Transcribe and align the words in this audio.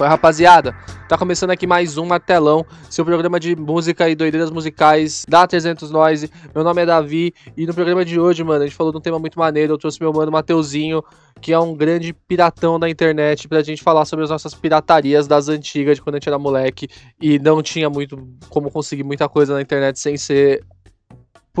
Oi, 0.00 0.08
rapaziada. 0.08 0.74
Tá 1.06 1.18
começando 1.18 1.50
aqui 1.50 1.66
mais 1.66 1.98
um 1.98 2.06
Matelão, 2.06 2.64
seu 2.88 3.04
programa 3.04 3.38
de 3.38 3.54
música 3.54 4.08
e 4.08 4.14
doideiras 4.14 4.50
musicais 4.50 5.26
da 5.28 5.46
300 5.46 5.90
Noise. 5.90 6.30
Meu 6.54 6.64
nome 6.64 6.80
é 6.80 6.86
Davi 6.86 7.34
e 7.54 7.66
no 7.66 7.74
programa 7.74 8.02
de 8.02 8.18
hoje, 8.18 8.42
mano, 8.42 8.62
a 8.62 8.66
gente 8.66 8.74
falou 8.74 8.92
de 8.92 8.96
um 8.96 9.00
tema 9.02 9.18
muito 9.18 9.38
maneiro. 9.38 9.74
Eu 9.74 9.76
trouxe 9.76 10.00
meu 10.00 10.10
mano 10.10 10.32
Mateuzinho, 10.32 11.04
que 11.38 11.52
é 11.52 11.58
um 11.58 11.76
grande 11.76 12.14
piratão 12.14 12.80
da 12.80 12.88
internet, 12.88 13.46
pra 13.46 13.62
gente 13.62 13.82
falar 13.82 14.06
sobre 14.06 14.24
as 14.24 14.30
nossas 14.30 14.54
piratarias 14.54 15.26
das 15.26 15.50
antigas, 15.50 15.98
de 15.98 16.02
quando 16.02 16.14
a 16.14 16.18
gente 16.18 16.28
era 16.30 16.38
moleque 16.38 16.88
e 17.20 17.38
não 17.38 17.62
tinha 17.62 17.90
muito 17.90 18.26
como 18.48 18.70
conseguir 18.70 19.02
muita 19.02 19.28
coisa 19.28 19.52
na 19.52 19.60
internet 19.60 20.00
sem 20.00 20.16
ser 20.16 20.64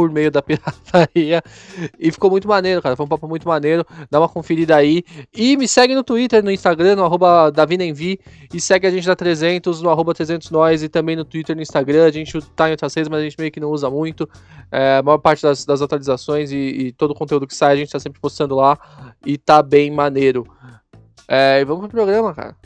por 0.00 0.10
meio 0.10 0.30
da 0.30 0.40
pirataria. 0.42 1.42
E 1.98 2.10
ficou 2.10 2.30
muito 2.30 2.48
maneiro, 2.48 2.80
cara. 2.80 2.96
Foi 2.96 3.04
um 3.04 3.08
papo 3.08 3.28
muito 3.28 3.46
maneiro. 3.46 3.84
Dá 4.10 4.18
uma 4.18 4.28
conferida 4.30 4.74
aí. 4.74 5.02
E 5.34 5.58
me 5.58 5.68
segue 5.68 5.94
no 5.94 6.02
Twitter, 6.02 6.42
no 6.42 6.50
Instagram, 6.50 6.96
no 6.96 7.04
arroba 7.04 7.50
DaviNenvi. 7.50 8.18
E 8.52 8.58
segue 8.58 8.86
a 8.86 8.90
gente 8.90 9.06
da 9.06 9.14
300, 9.14 9.82
no 9.82 9.90
arroba 9.90 10.14
300nós. 10.14 10.82
E 10.82 10.88
também 10.88 11.16
no 11.16 11.24
Twitter, 11.24 11.54
no 11.54 11.60
Instagram. 11.60 12.06
A 12.06 12.10
gente 12.10 12.40
tá 12.56 12.68
em 12.68 12.70
outras 12.70 12.94
redes, 12.94 13.10
mas 13.10 13.20
a 13.20 13.24
gente 13.24 13.36
meio 13.38 13.52
que 13.52 13.60
não 13.60 13.68
usa 13.68 13.90
muito. 13.90 14.26
É, 14.72 14.96
a 14.96 15.02
maior 15.02 15.18
parte 15.18 15.42
das, 15.42 15.66
das 15.66 15.82
atualizações 15.82 16.50
e, 16.50 16.56
e, 16.56 16.92
todo 16.92 17.10
o 17.10 17.14
conteúdo 17.14 17.46
que 17.46 17.54
sai, 17.54 17.74
a 17.74 17.76
gente 17.76 17.92
tá 17.92 18.00
sempre 18.00 18.20
postando 18.20 18.54
lá. 18.54 18.78
E 19.26 19.36
tá 19.36 19.62
bem 19.62 19.90
maneiro. 19.90 20.46
É, 21.28 21.60
e 21.60 21.64
vamos 21.66 21.82
pro 21.82 21.90
programa, 21.90 22.32
cara. 22.34 22.56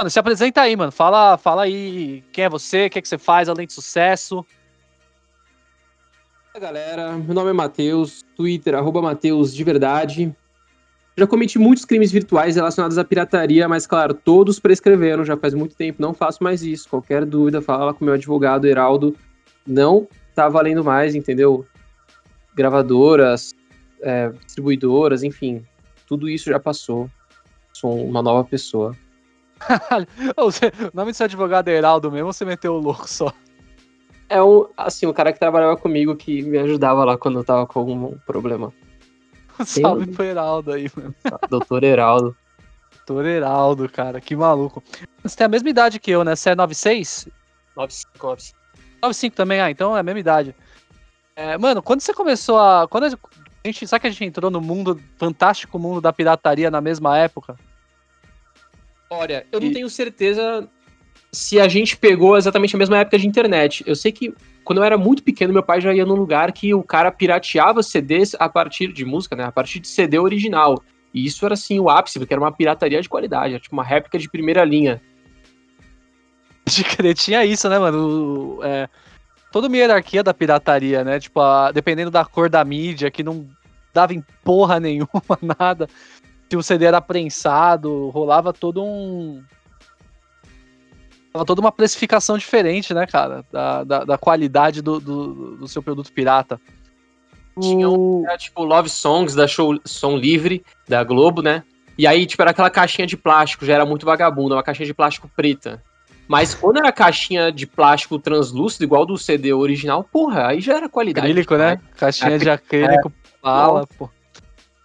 Mano, 0.00 0.08
se 0.08 0.18
apresenta 0.18 0.62
aí, 0.62 0.74
mano. 0.74 0.90
Fala, 0.90 1.36
fala 1.36 1.64
aí 1.64 2.24
quem 2.32 2.44
é 2.44 2.48
você, 2.48 2.86
o 2.86 2.90
que, 2.90 2.98
é 2.98 3.02
que 3.02 3.08
você 3.08 3.18
faz 3.18 3.50
além 3.50 3.66
de 3.66 3.74
sucesso. 3.74 4.42
Fala 6.50 6.64
galera, 6.64 7.12
meu 7.18 7.34
nome 7.34 7.50
é 7.50 7.52
Matheus, 7.52 8.24
Twitter, 8.34 8.74
arroba 8.74 9.02
Matheus 9.02 9.54
de 9.54 9.62
verdade. 9.62 10.34
Já 11.18 11.26
cometi 11.26 11.58
muitos 11.58 11.84
crimes 11.84 12.10
virtuais 12.10 12.56
relacionados 12.56 12.96
à 12.96 13.04
pirataria, 13.04 13.68
mas 13.68 13.86
claro, 13.86 14.14
todos 14.14 14.58
prescreveram, 14.58 15.22
já 15.22 15.36
faz 15.36 15.52
muito 15.52 15.76
tempo, 15.76 16.00
não 16.00 16.14
faço 16.14 16.42
mais 16.42 16.62
isso. 16.62 16.88
Qualquer 16.88 17.26
dúvida, 17.26 17.60
fala 17.60 17.92
com 17.92 18.02
meu 18.02 18.14
advogado 18.14 18.66
Heraldo. 18.66 19.14
Não 19.66 20.08
tá 20.34 20.48
valendo 20.48 20.82
mais, 20.82 21.14
entendeu? 21.14 21.66
Gravadoras, 22.54 23.54
é, 24.00 24.30
distribuidoras, 24.46 25.22
enfim, 25.22 25.62
tudo 26.06 26.26
isso 26.26 26.48
já 26.48 26.58
passou. 26.58 27.10
Sou 27.74 28.02
uma 28.02 28.22
nova 28.22 28.48
pessoa. 28.48 28.96
o 30.36 30.96
nome 30.96 31.12
do 31.12 31.16
seu 31.16 31.24
advogado 31.24 31.68
é 31.68 31.72
Heraldo 31.72 32.10
mesmo 32.10 32.28
ou 32.28 32.32
você 32.32 32.44
meteu 32.44 32.74
o 32.74 32.80
louco 32.80 33.08
só? 33.08 33.32
É 34.28 34.42
um, 34.42 34.66
assim, 34.76 35.06
o 35.06 35.12
cara 35.12 35.32
que 35.32 35.40
trabalhava 35.40 35.76
comigo 35.76 36.14
que 36.14 36.42
me 36.42 36.58
ajudava 36.58 37.04
lá 37.04 37.18
quando 37.18 37.40
eu 37.40 37.44
tava 37.44 37.66
com 37.66 37.80
algum 37.80 38.16
problema. 38.18 38.72
Salve 39.66 40.06
pro 40.06 40.24
Heraldo 40.24 40.72
aí, 40.72 40.90
mano. 40.96 41.14
Doutor 41.48 41.82
Heraldo. 41.82 42.36
Doutor 43.06 43.26
Heraldo, 43.26 43.88
cara, 43.88 44.20
que 44.20 44.36
maluco. 44.36 44.82
Você 45.22 45.36
tem 45.36 45.44
a 45.46 45.48
mesma 45.48 45.68
idade 45.68 45.98
que 45.98 46.12
eu, 46.12 46.22
né? 46.22 46.36
Você 46.36 46.50
é 46.50 46.54
96? 46.54 47.28
95, 47.76 48.10
95. 48.18 48.58
95 49.02 49.36
também, 49.36 49.60
ah, 49.60 49.70
então 49.70 49.96
é 49.96 50.00
a 50.00 50.02
mesma 50.02 50.20
idade. 50.20 50.54
É, 51.34 51.58
mano, 51.58 51.82
quando 51.82 52.00
você 52.00 52.14
começou 52.14 52.58
a. 52.58 52.86
Quando 52.88 53.04
a 53.04 53.18
gente. 53.64 53.86
Sabe 53.86 54.02
que 54.02 54.06
a 54.06 54.10
gente 54.10 54.24
entrou 54.24 54.50
no 54.50 54.60
mundo, 54.60 55.00
fantástico 55.16 55.78
mundo 55.78 56.00
da 56.00 56.12
pirataria 56.12 56.70
na 56.70 56.80
mesma 56.80 57.18
época? 57.18 57.56
Olha, 59.10 59.44
eu 59.50 59.60
e... 59.60 59.64
não 59.64 59.72
tenho 59.72 59.90
certeza 59.90 60.68
se 61.32 61.60
a 61.60 61.68
gente 61.68 61.96
pegou 61.96 62.36
exatamente 62.36 62.74
a 62.74 62.78
mesma 62.78 62.98
época 62.98 63.18
de 63.18 63.26
internet. 63.26 63.82
Eu 63.86 63.96
sei 63.96 64.12
que 64.12 64.32
quando 64.64 64.78
eu 64.78 64.84
era 64.84 64.96
muito 64.96 65.22
pequeno, 65.22 65.52
meu 65.52 65.62
pai 65.62 65.80
já 65.80 65.92
ia 65.92 66.06
num 66.06 66.14
lugar 66.14 66.52
que 66.52 66.72
o 66.72 66.82
cara 66.82 67.10
pirateava 67.10 67.82
CDs 67.82 68.36
a 68.38 68.48
partir 68.48 68.92
de 68.92 69.04
música, 69.04 69.34
né? 69.34 69.44
A 69.44 69.52
partir 69.52 69.80
de 69.80 69.88
CD 69.88 70.18
original. 70.18 70.82
E 71.12 71.26
isso 71.26 71.44
era 71.44 71.54
assim 71.54 71.80
o 71.80 71.90
ápice, 71.90 72.18
porque 72.18 72.32
era 72.32 72.40
uma 72.40 72.52
pirataria 72.52 73.02
de 73.02 73.08
qualidade, 73.08 73.54
era 73.54 73.62
tipo 73.62 73.74
uma 73.74 73.82
réplica 73.82 74.18
de 74.18 74.30
primeira 74.30 74.64
linha. 74.64 75.00
Tinha 77.16 77.44
isso, 77.44 77.68
né, 77.68 77.78
mano? 77.78 78.60
É, 78.62 78.88
toda 79.50 79.66
uma 79.66 79.76
hierarquia 79.76 80.22
da 80.22 80.32
pirataria, 80.32 81.02
né? 81.02 81.18
Tipo, 81.18 81.40
a, 81.40 81.72
dependendo 81.72 82.10
da 82.10 82.24
cor 82.24 82.48
da 82.48 82.64
mídia, 82.64 83.10
que 83.10 83.24
não 83.24 83.48
dava 83.92 84.14
em 84.14 84.24
porra 84.44 84.78
nenhuma, 84.78 85.10
nada 85.58 85.88
se 86.50 86.56
o 86.56 86.62
CD 86.62 86.84
era 86.84 87.00
prensado, 87.00 88.08
rolava 88.08 88.52
todo 88.52 88.82
um. 88.82 89.40
toda 91.46 91.60
uma 91.60 91.70
precificação 91.70 92.36
diferente, 92.36 92.92
né, 92.92 93.06
cara? 93.06 93.44
Da, 93.52 93.84
da, 93.84 94.04
da 94.04 94.18
qualidade 94.18 94.82
do, 94.82 94.98
do, 94.98 95.56
do, 95.58 95.68
seu 95.68 95.80
produto 95.80 96.12
pirata. 96.12 96.60
Tinha 97.60 97.88
um, 97.88 98.24
tipo, 98.36 98.64
Love 98.64 98.88
Songs 98.88 99.34
da 99.34 99.46
Show 99.46 99.78
Som 99.84 100.16
Livre, 100.16 100.64
da 100.88 101.04
Globo, 101.04 101.40
né? 101.40 101.62
E 101.96 102.06
aí, 102.06 102.26
tipo, 102.26 102.42
era 102.42 102.50
aquela 102.50 102.70
caixinha 102.70 103.06
de 103.06 103.16
plástico, 103.16 103.64
já 103.64 103.74
era 103.74 103.86
muito 103.86 104.04
vagabunda, 104.04 104.56
uma 104.56 104.62
caixinha 104.62 104.86
de 104.86 104.94
plástico 104.94 105.30
preta. 105.36 105.80
Mas 106.26 106.54
quando 106.54 106.78
era 106.78 106.90
caixinha 106.90 107.52
de 107.52 107.66
plástico 107.66 108.18
translúcido, 108.18 108.84
igual 108.84 109.04
do 109.04 109.18
CD 109.18 109.52
original, 109.52 110.02
porra, 110.02 110.48
aí 110.48 110.60
já 110.60 110.76
era 110.76 110.88
qualidade. 110.88 111.26
Acrílico, 111.26 111.56
né? 111.56 111.80
Caixinha 111.96 112.38
de 112.38 112.48
acrílico, 112.48 113.08
é. 113.08 113.28
fala, 113.40 113.86
pô. 113.98 114.08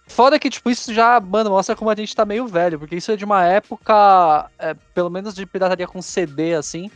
Foda 0.06 0.38
que, 0.38 0.48
tipo, 0.48 0.70
isso 0.70 0.94
já, 0.94 1.20
mano, 1.20 1.50
mostra 1.50 1.74
como 1.74 1.90
a 1.90 1.94
gente 1.94 2.14
tá 2.14 2.24
meio 2.24 2.46
velho, 2.46 2.78
porque 2.78 2.96
isso 2.96 3.10
é 3.10 3.16
de 3.16 3.24
uma 3.24 3.44
época, 3.44 4.48
é, 4.58 4.74
pelo 4.94 5.10
menos 5.10 5.34
de 5.34 5.44
pirataria 5.44 5.86
com 5.86 6.00
CD, 6.00 6.54
assim, 6.54 6.90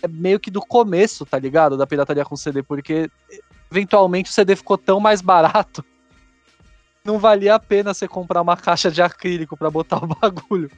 é 0.00 0.06
meio 0.06 0.38
que 0.38 0.50
do 0.50 0.60
começo, 0.60 1.26
tá 1.26 1.38
ligado? 1.38 1.76
Da 1.76 1.86
pirataria 1.86 2.24
com 2.24 2.36
CD, 2.36 2.62
porque 2.62 3.10
eventualmente 3.70 4.30
o 4.30 4.32
CD 4.32 4.54
ficou 4.54 4.78
tão 4.78 5.00
mais 5.00 5.20
barato, 5.20 5.84
não 7.04 7.18
valia 7.18 7.56
a 7.56 7.58
pena 7.58 7.92
você 7.92 8.06
comprar 8.06 8.42
uma 8.42 8.56
caixa 8.56 8.90
de 8.90 9.02
acrílico 9.02 9.56
para 9.56 9.70
botar 9.70 10.02
o 10.02 10.06
bagulho. 10.06 10.70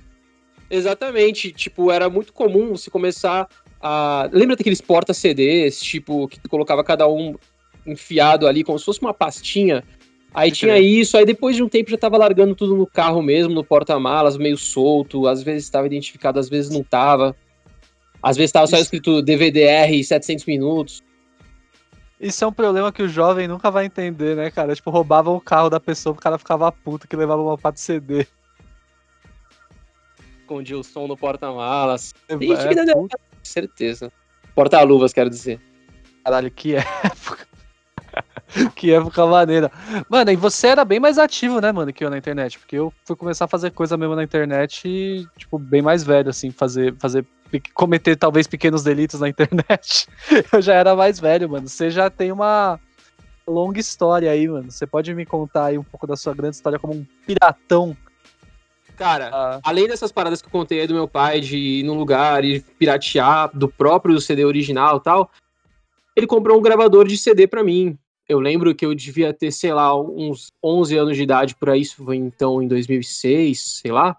Exatamente, 0.71 1.53
tipo, 1.53 1.91
era 1.91 2.09
muito 2.09 2.33
comum 2.33 2.71
você 2.71 2.91
começar 2.91 3.47
a. 3.81 4.29
Lembra 4.33 4.57
daqueles 4.57 4.81
porta-CDs, 4.81 5.81
tipo, 5.81 6.29
que 6.29 6.41
tu 6.41 6.49
colocava 6.49 6.83
cada 6.83 7.07
um 7.09 7.37
enfiado 7.87 8.47
ali, 8.47 8.65
como 8.65 8.79
se 8.79 8.85
fosse 8.85 9.01
uma 9.01 9.15
pastinha 9.15 9.83
Aí 10.39 10.53
tinha 10.53 10.79
isso, 10.79 11.17
aí 11.17 11.27
depois 11.27 11.57
de 11.57 11.65
um 11.65 11.69
tempo 11.69 11.91
já 11.91 11.99
tava 11.99 12.17
largando 12.17 12.55
tudo 12.55 12.77
no 12.77 12.87
carro 12.87 13.21
mesmo, 13.21 13.53
no 13.53 13.65
porta-malas, 13.65 14.37
meio 14.37 14.57
solto, 14.57 15.27
às 15.27 15.43
vezes 15.43 15.65
estava 15.65 15.89
identificado, 15.89 16.39
às 16.39 16.49
vezes 16.49 16.71
não 16.71 16.85
tava. 16.85 17.35
Às 18.23 18.37
vezes 18.37 18.53
tava 18.53 18.69
só 18.69 18.77
escrito 18.77 19.21
DVDR 19.21 20.01
700 20.01 20.45
minutos. 20.45 21.03
Isso 22.21 22.45
é 22.45 22.47
um 22.47 22.53
problema 22.53 22.93
que 22.93 23.03
o 23.03 23.09
jovem 23.09 23.49
nunca 23.49 23.69
vai 23.69 23.87
entender, 23.87 24.37
né, 24.37 24.49
cara? 24.49 24.77
Tipo, 24.77 24.91
roubavam 24.91 25.35
o 25.35 25.41
carro 25.41 25.69
da 25.69 25.81
pessoa, 25.81 26.15
o 26.15 26.17
cara 26.17 26.39
ficava 26.39 26.71
puto 26.71 27.09
que 27.09 27.17
levava 27.17 27.43
uma 27.43 27.59
parte 27.59 27.81
CD. 27.81 28.25
Escondia 30.39 30.79
o 30.79 30.85
som 30.85 31.09
no 31.09 31.17
porta-malas. 31.17 32.15
É, 32.29 32.35
é, 32.35 32.37
certeza. 33.43 34.13
Porta-luvas, 34.55 35.13
quero 35.13 35.31
dizer. 35.31 35.61
Caralho, 36.23 36.49
que 36.49 36.77
época. 36.77 37.49
que 38.75 38.93
época 38.93 39.27
maneira. 39.27 39.71
Mano, 40.09 40.31
e 40.31 40.37
você 40.37 40.69
era 40.69 40.85
bem 40.85 41.01
mais 41.01 41.19
ativo, 41.19 41.61
né, 41.61 41.73
mano, 41.73 41.93
que 41.93 42.05
eu 42.05 42.11
na 42.11 42.19
internet. 42.19 42.59
Porque 42.59 42.77
eu 42.77 42.93
fui 43.05 43.17
começar 43.17 43.45
a 43.45 43.49
fazer 43.49 43.71
coisa 43.71 43.97
mesmo 43.97 44.15
na 44.15 44.25
internet 44.25 44.89
e, 44.89 45.27
tipo, 45.37 45.59
bem 45.59 45.83
mais 45.83 46.03
velho, 46.05 46.31
assim, 46.31 46.51
fazer, 46.51 46.95
fazer 46.99 47.25
cometer 47.75 48.17
talvez 48.17 48.47
pequenos 48.47 48.83
delitos 48.83 49.21
na 49.21 49.29
internet. 49.31 50.07
eu 50.53 50.63
já 50.63 50.75
era 50.75 50.95
mais 50.95 51.21
velho, 51.21 51.49
mano. 51.49 51.69
Você 51.69 51.91
já 51.91 52.11
tem 52.11 52.33
uma 52.33 52.79
longa 53.47 53.81
história 53.81 54.31
aí, 54.31 54.49
mano. 54.49 54.71
Você 54.71 54.87
pode 54.87 55.15
me 55.15 55.25
contar 55.25 55.67
aí 55.67 55.79
um 55.79 55.85
pouco 55.85 56.07
da 56.07 56.17
sua 56.17 56.35
grande 56.35 56.57
história 56.57 56.79
como 56.79 56.95
um 56.95 57.07
piratão? 57.27 57.97
Cara, 58.97 59.31
ah. 59.33 59.61
além 59.63 59.87
dessas 59.87 60.11
paradas 60.11 60.43
que 60.43 60.49
eu 60.49 60.53
contei 60.53 60.81
aí 60.81 60.87
do 60.87 60.95
meu 60.95 61.07
pai 61.07 61.41
de 61.41 61.57
ir 61.57 61.83
num 61.85 61.95
lugar 61.95 62.45
e 62.45 62.61
piratear 62.61 63.49
do 63.57 63.69
próprio 63.69 64.21
CD 64.21 64.45
original 64.45 64.97
e 64.97 65.03
tal, 65.03 65.31
ele 66.17 66.27
comprou 66.27 66.59
um 66.59 66.63
gravador 66.63 67.07
de 67.07 67.17
CD 67.17 67.47
para 67.47 67.63
mim. 67.63 67.97
Eu 68.29 68.41
lembro 68.41 68.75
que 68.75 68.85
eu 68.85 68.95
devia 68.95 69.33
ter, 69.33 69.51
sei 69.51 69.73
lá, 69.73 69.99
uns 69.99 70.53
11 70.63 70.97
anos 70.99 71.17
de 71.17 71.23
idade 71.23 71.55
por 71.55 71.71
aí, 71.71 71.81
isso 71.81 72.05
foi 72.05 72.17
então 72.17 72.63
em 72.63 72.69
2006, 72.69 73.81
sei 73.83 73.91
lá. 73.91 74.17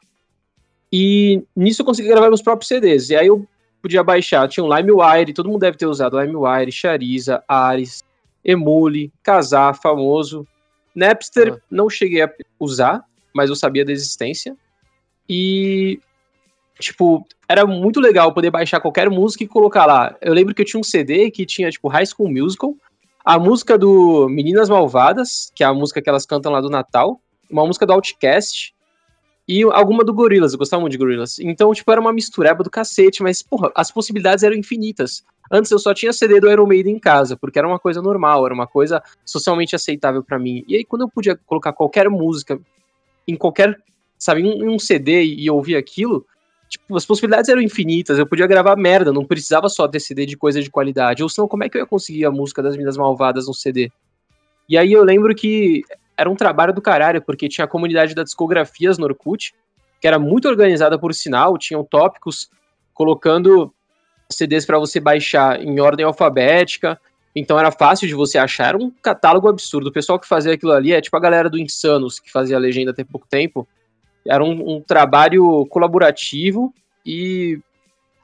E 0.92 1.44
nisso 1.56 1.82
eu 1.82 1.86
consegui 1.86 2.10
gravar 2.10 2.28
meus 2.28 2.42
próprios 2.42 2.68
CDs. 2.68 3.12
E 3.12 3.16
aí 3.16 3.28
eu 3.28 3.48
podia 3.82 4.04
baixar, 4.04 4.48
tinha 4.48 4.64
um 4.64 4.76
LimeWire, 4.76 5.34
todo 5.34 5.48
mundo 5.48 5.62
deve 5.62 5.78
ter 5.78 5.86
usado 5.86 6.20
LimeWire, 6.20 6.72
Chariza, 6.72 7.44
Ares, 7.48 8.04
Emule, 8.44 9.12
Casar, 9.22 9.76
famoso. 9.76 10.48
Napster 10.96 11.54
ah. 11.54 11.62
não 11.70 11.90
cheguei 11.90 12.24
a 12.24 12.32
usar, 12.60 13.04
mas 13.34 13.50
eu 13.50 13.56
sabia 13.56 13.86
da 13.86 13.92
existência. 13.92 14.58
E 15.30 16.00
tipo, 16.80 17.26
era 17.48 17.66
muito 17.66 18.00
legal 18.00 18.34
poder 18.34 18.50
baixar 18.50 18.80
qualquer 18.80 19.10
música 19.10 19.44
e 19.44 19.48
colocar 19.48 19.86
lá. 19.86 20.16
Eu 20.22 20.34
lembro 20.34 20.56
que 20.56 20.62
eu 20.62 20.66
tinha 20.66 20.80
um 20.80 20.84
CD 20.84 21.30
que 21.30 21.46
tinha, 21.46 21.70
tipo, 21.70 21.88
High 21.88 22.06
School 22.06 22.32
Musical, 22.32 22.76
a 23.30 23.38
música 23.38 23.78
do 23.78 24.28
Meninas 24.28 24.70
Malvadas, 24.70 25.52
que 25.54 25.64
é 25.64 25.68
a 25.68 25.72
música 25.72 26.02
que 26.02 26.10
elas 26.10 26.26
cantam 26.26 26.52
lá 26.52 26.60
do 26.60 26.68
Natal, 26.68 27.22
uma 27.48 27.64
música 27.64 27.86
do 27.86 27.94
Outcast 27.94 28.74
e 29.48 29.62
alguma 29.62 30.04
do 30.04 30.12
Gorillaz, 30.12 30.54
eu 30.54 30.58
gostava 30.58 30.82
muito 30.82 30.94
de 30.94 30.98
Gorillaz. 30.98 31.38
Então, 31.38 31.72
tipo, 31.72 31.92
era 31.92 32.02
uma 32.02 32.12
mistureba 32.12 32.64
do 32.64 32.72
cacete, 32.72 33.22
mas, 33.22 33.44
porra, 33.44 33.72
as 33.76 33.92
possibilidades 33.92 34.44
eram 34.44 34.56
infinitas. 34.56 35.24
Antes 35.52 35.70
eu 35.70 35.78
só 35.78 35.94
tinha 35.94 36.12
CD 36.12 36.40
do 36.40 36.50
Iron 36.50 36.66
Maiden 36.66 36.96
em 36.96 37.00
casa, 37.00 37.38
porque 37.38 37.60
era 37.60 37.68
uma 37.68 37.78
coisa 37.78 38.02
normal, 38.02 38.48
era 38.48 38.54
uma 38.56 38.66
coisa 38.66 39.00
socialmente 39.24 39.76
aceitável 39.76 40.24
para 40.24 40.40
mim. 40.40 40.64
E 40.68 40.78
aí, 40.78 40.84
quando 40.84 41.04
eu 41.04 41.08
podia 41.08 41.36
colocar 41.46 41.72
qualquer 41.72 42.10
música 42.10 42.60
em 43.28 43.36
qualquer 43.36 43.80
sabe, 44.18 44.42
em 44.42 44.68
um 44.68 44.80
CD 44.80 45.24
e 45.24 45.52
ouvir 45.52 45.76
aquilo, 45.76 46.26
tipo, 46.70 46.96
as 46.96 47.06
possibilidades 47.06 47.50
eram 47.50 47.62
infinitas. 47.62 48.18
Eu 48.18 48.28
podia 48.28 48.48
gravar 48.48 48.76
merda, 48.76 49.12
não 49.12 49.26
precisava 49.26 49.68
só 49.68 49.88
ter 49.88 50.00
CD 50.00 50.26
de 50.26 50.38
coisa 50.38 50.62
de 50.62 50.70
qualidade. 50.70 51.24
Ou 51.24 51.30
senão, 51.30 51.48
como 51.48 51.64
é 51.64 51.70
que 51.70 51.78
eu 51.78 51.82
ia 51.82 51.88
conseguir 51.88 52.26
a 52.26 52.32
música 52.32 52.62
das 52.62 52.78
Minas 52.78 52.96
Malvadas 52.96 53.48
no 53.48 53.54
CD? 53.54 53.92
E 54.70 54.78
aí 54.78 54.94
eu 54.94 55.04
lembro 55.04 55.34
que 55.36 55.84
era 56.16 56.30
um 56.30 56.36
trabalho 56.36 56.74
do 56.74 56.82
caralho, 56.82 57.22
porque 57.22 57.50
tinha 57.50 57.66
a 57.66 57.68
comunidade 57.68 58.14
das 58.14 58.26
discografias 58.26 58.98
no 58.98 59.06
Orkut, 59.06 59.54
que 60.00 60.08
era 60.08 60.20
muito 60.20 60.48
organizada 60.48 60.98
por 61.00 61.14
sinal, 61.14 61.58
tinham 61.58 61.84
tópicos 61.84 62.50
colocando 62.94 63.74
CDs 64.30 64.66
para 64.66 64.78
você 64.78 65.00
baixar 65.00 65.62
em 65.62 65.80
ordem 65.80 66.06
alfabética, 66.06 67.00
então 67.36 67.58
era 67.60 67.72
fácil 67.72 68.08
de 68.08 68.14
você 68.14 68.38
achar, 68.38 68.70
era 68.70 68.78
um 68.78 68.92
catálogo 68.92 69.48
absurdo. 69.48 69.88
O 69.88 69.94
pessoal 69.94 70.20
que 70.20 70.28
fazia 70.28 70.54
aquilo 70.54 70.72
ali 70.72 70.94
é 70.94 71.02
tipo 71.02 71.16
a 71.16 71.20
galera 71.20 71.50
do 71.50 71.58
Insanos, 71.58 72.20
que 72.20 72.32
fazia 72.32 72.58
a 72.58 72.60
legenda 72.60 72.92
até 72.92 73.04
pouco 73.04 73.28
tempo. 73.28 73.68
Era 74.26 74.44
um, 74.44 74.76
um 74.76 74.82
trabalho 74.82 75.66
colaborativo 75.68 76.74
e, 77.06 77.60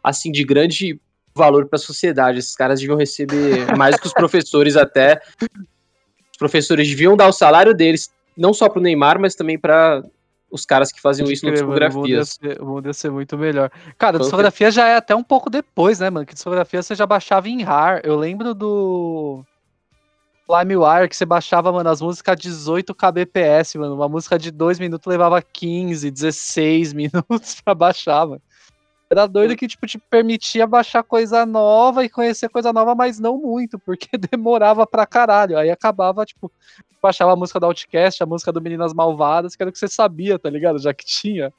assim, 0.04 0.32
de 0.32 0.44
grande 0.44 1.00
valor 1.34 1.68
para 1.68 1.78
a 1.78 1.80
sociedade. 1.80 2.40
Esses 2.40 2.56
caras 2.56 2.80
deviam 2.80 2.98
receber 2.98 3.66
mais 3.78 3.98
que 3.98 4.08
os 4.08 4.14
professores 4.14 4.76
até. 4.76 5.22
Os 5.42 6.38
professores 6.38 6.88
deviam 6.88 7.16
dar 7.16 7.28
o 7.28 7.34
salário 7.34 7.74
deles, 7.74 8.12
não 8.38 8.54
só 8.54 8.70
para 8.70 8.80
o 8.80 8.82
Neymar, 8.82 9.20
mas 9.20 9.36
também 9.36 9.58
para 9.58 10.04
os 10.52 10.66
caras 10.66 10.92
que 10.92 11.02
faziam 11.02 11.30
isso 11.30 11.46
no 11.46 11.52
discografias. 11.52 12.40
O 12.60 12.66
mundo 12.66 12.88
ia 12.88 12.94
ser 12.94 13.12
muito 13.12 13.38
melhor. 13.38 13.70
Cara, 13.98 14.18
a 14.18 14.20
discografia 14.20 14.72
já 14.72 14.88
é 14.88 14.96
até 14.96 15.16
um 15.16 15.24
pouco 15.24 15.50
depois, 15.50 16.00
né, 16.00 16.10
mano? 16.10 16.26
Que 16.26 16.34
discografia 16.34 16.82
você 16.82 16.96
já 16.96 17.06
baixava 17.06 17.50
em 17.50 17.62
RAR. 17.62 18.02
Eu 18.04 18.16
lembro 18.16 18.54
do 18.54 19.44
LimeWire 20.48 21.10
que 21.10 21.16
você 21.16 21.26
baixava, 21.26 21.72
mano, 21.72 21.90
as 21.90 22.02
músicas 22.02 22.34
a 22.34 22.36
18 22.36 22.94
kbps, 22.94 23.76
mano. 23.76 23.96
Uma 23.96 24.08
música 24.08 24.38
de 24.38 24.52
2 24.52 24.80
minutos 24.80 25.08
levava 25.08 25.42
15, 25.42 26.12
16 26.12 26.94
minutos 26.94 27.62
pra 27.62 27.74
baixar, 27.74 28.28
mano. 28.28 28.42
Era 29.10 29.28
doido 29.28 29.56
que, 29.56 29.68
tipo, 29.68 29.86
te 29.86 30.00
permitia 30.00 30.66
baixar 30.66 31.04
coisa 31.04 31.46
nova 31.46 32.04
e 32.04 32.10
conhecer 32.10 32.50
coisa 32.50 32.74
nova, 32.74 32.96
mas 32.96 33.20
não 33.20 33.38
muito, 33.38 33.78
porque 33.78 34.10
demorava 34.18 34.86
pra 34.88 35.06
caralho. 35.06 35.58
Aí 35.58 35.70
acabava, 35.70 36.26
tipo, 36.26 36.52
baixava 37.02 37.34
a 37.34 37.36
música 37.36 37.60
do 37.60 37.68
Outcast, 37.68 38.24
a 38.24 38.26
música 38.26 38.52
do 38.52 38.62
Meninas 38.62 38.94
Malvadas, 38.94 39.56
que 39.56 39.62
era 39.62 39.70
o 39.70 39.72
que 39.72 39.78
você 39.78 39.88
sabia, 39.88 40.40
tá 40.40 40.50
ligado? 40.50 40.80
Já 40.80 40.94
que 40.94 41.06
tinha. 41.06 41.54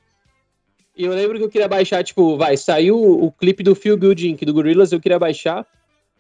E 0.97 1.05
eu 1.05 1.13
lembro 1.13 1.39
que 1.39 1.45
eu 1.45 1.51
queria 1.51 1.69
baixar, 1.69 2.03
tipo, 2.03 2.37
vai, 2.37 2.57
saiu 2.57 2.99
o 2.99 3.31
clipe 3.31 3.63
do 3.63 3.75
Feel 3.75 3.99
Good 3.99 4.29
Inc. 4.29 4.45
do 4.45 4.53
Gorillaz, 4.53 4.93
eu 4.93 5.01
queria 5.01 5.19
baixar. 5.19 5.65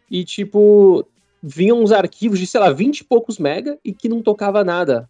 E, 0.08 0.24
tipo, 0.24 1.04
vinham 1.42 1.82
uns 1.82 1.92
arquivos 1.92 2.38
de, 2.38 2.46
sei 2.46 2.60
lá, 2.60 2.72
20 2.72 2.98
e 2.98 3.04
poucos 3.04 3.38
mega 3.38 3.78
e 3.84 3.92
que 3.92 4.08
não 4.08 4.22
tocava 4.22 4.64
nada. 4.64 5.08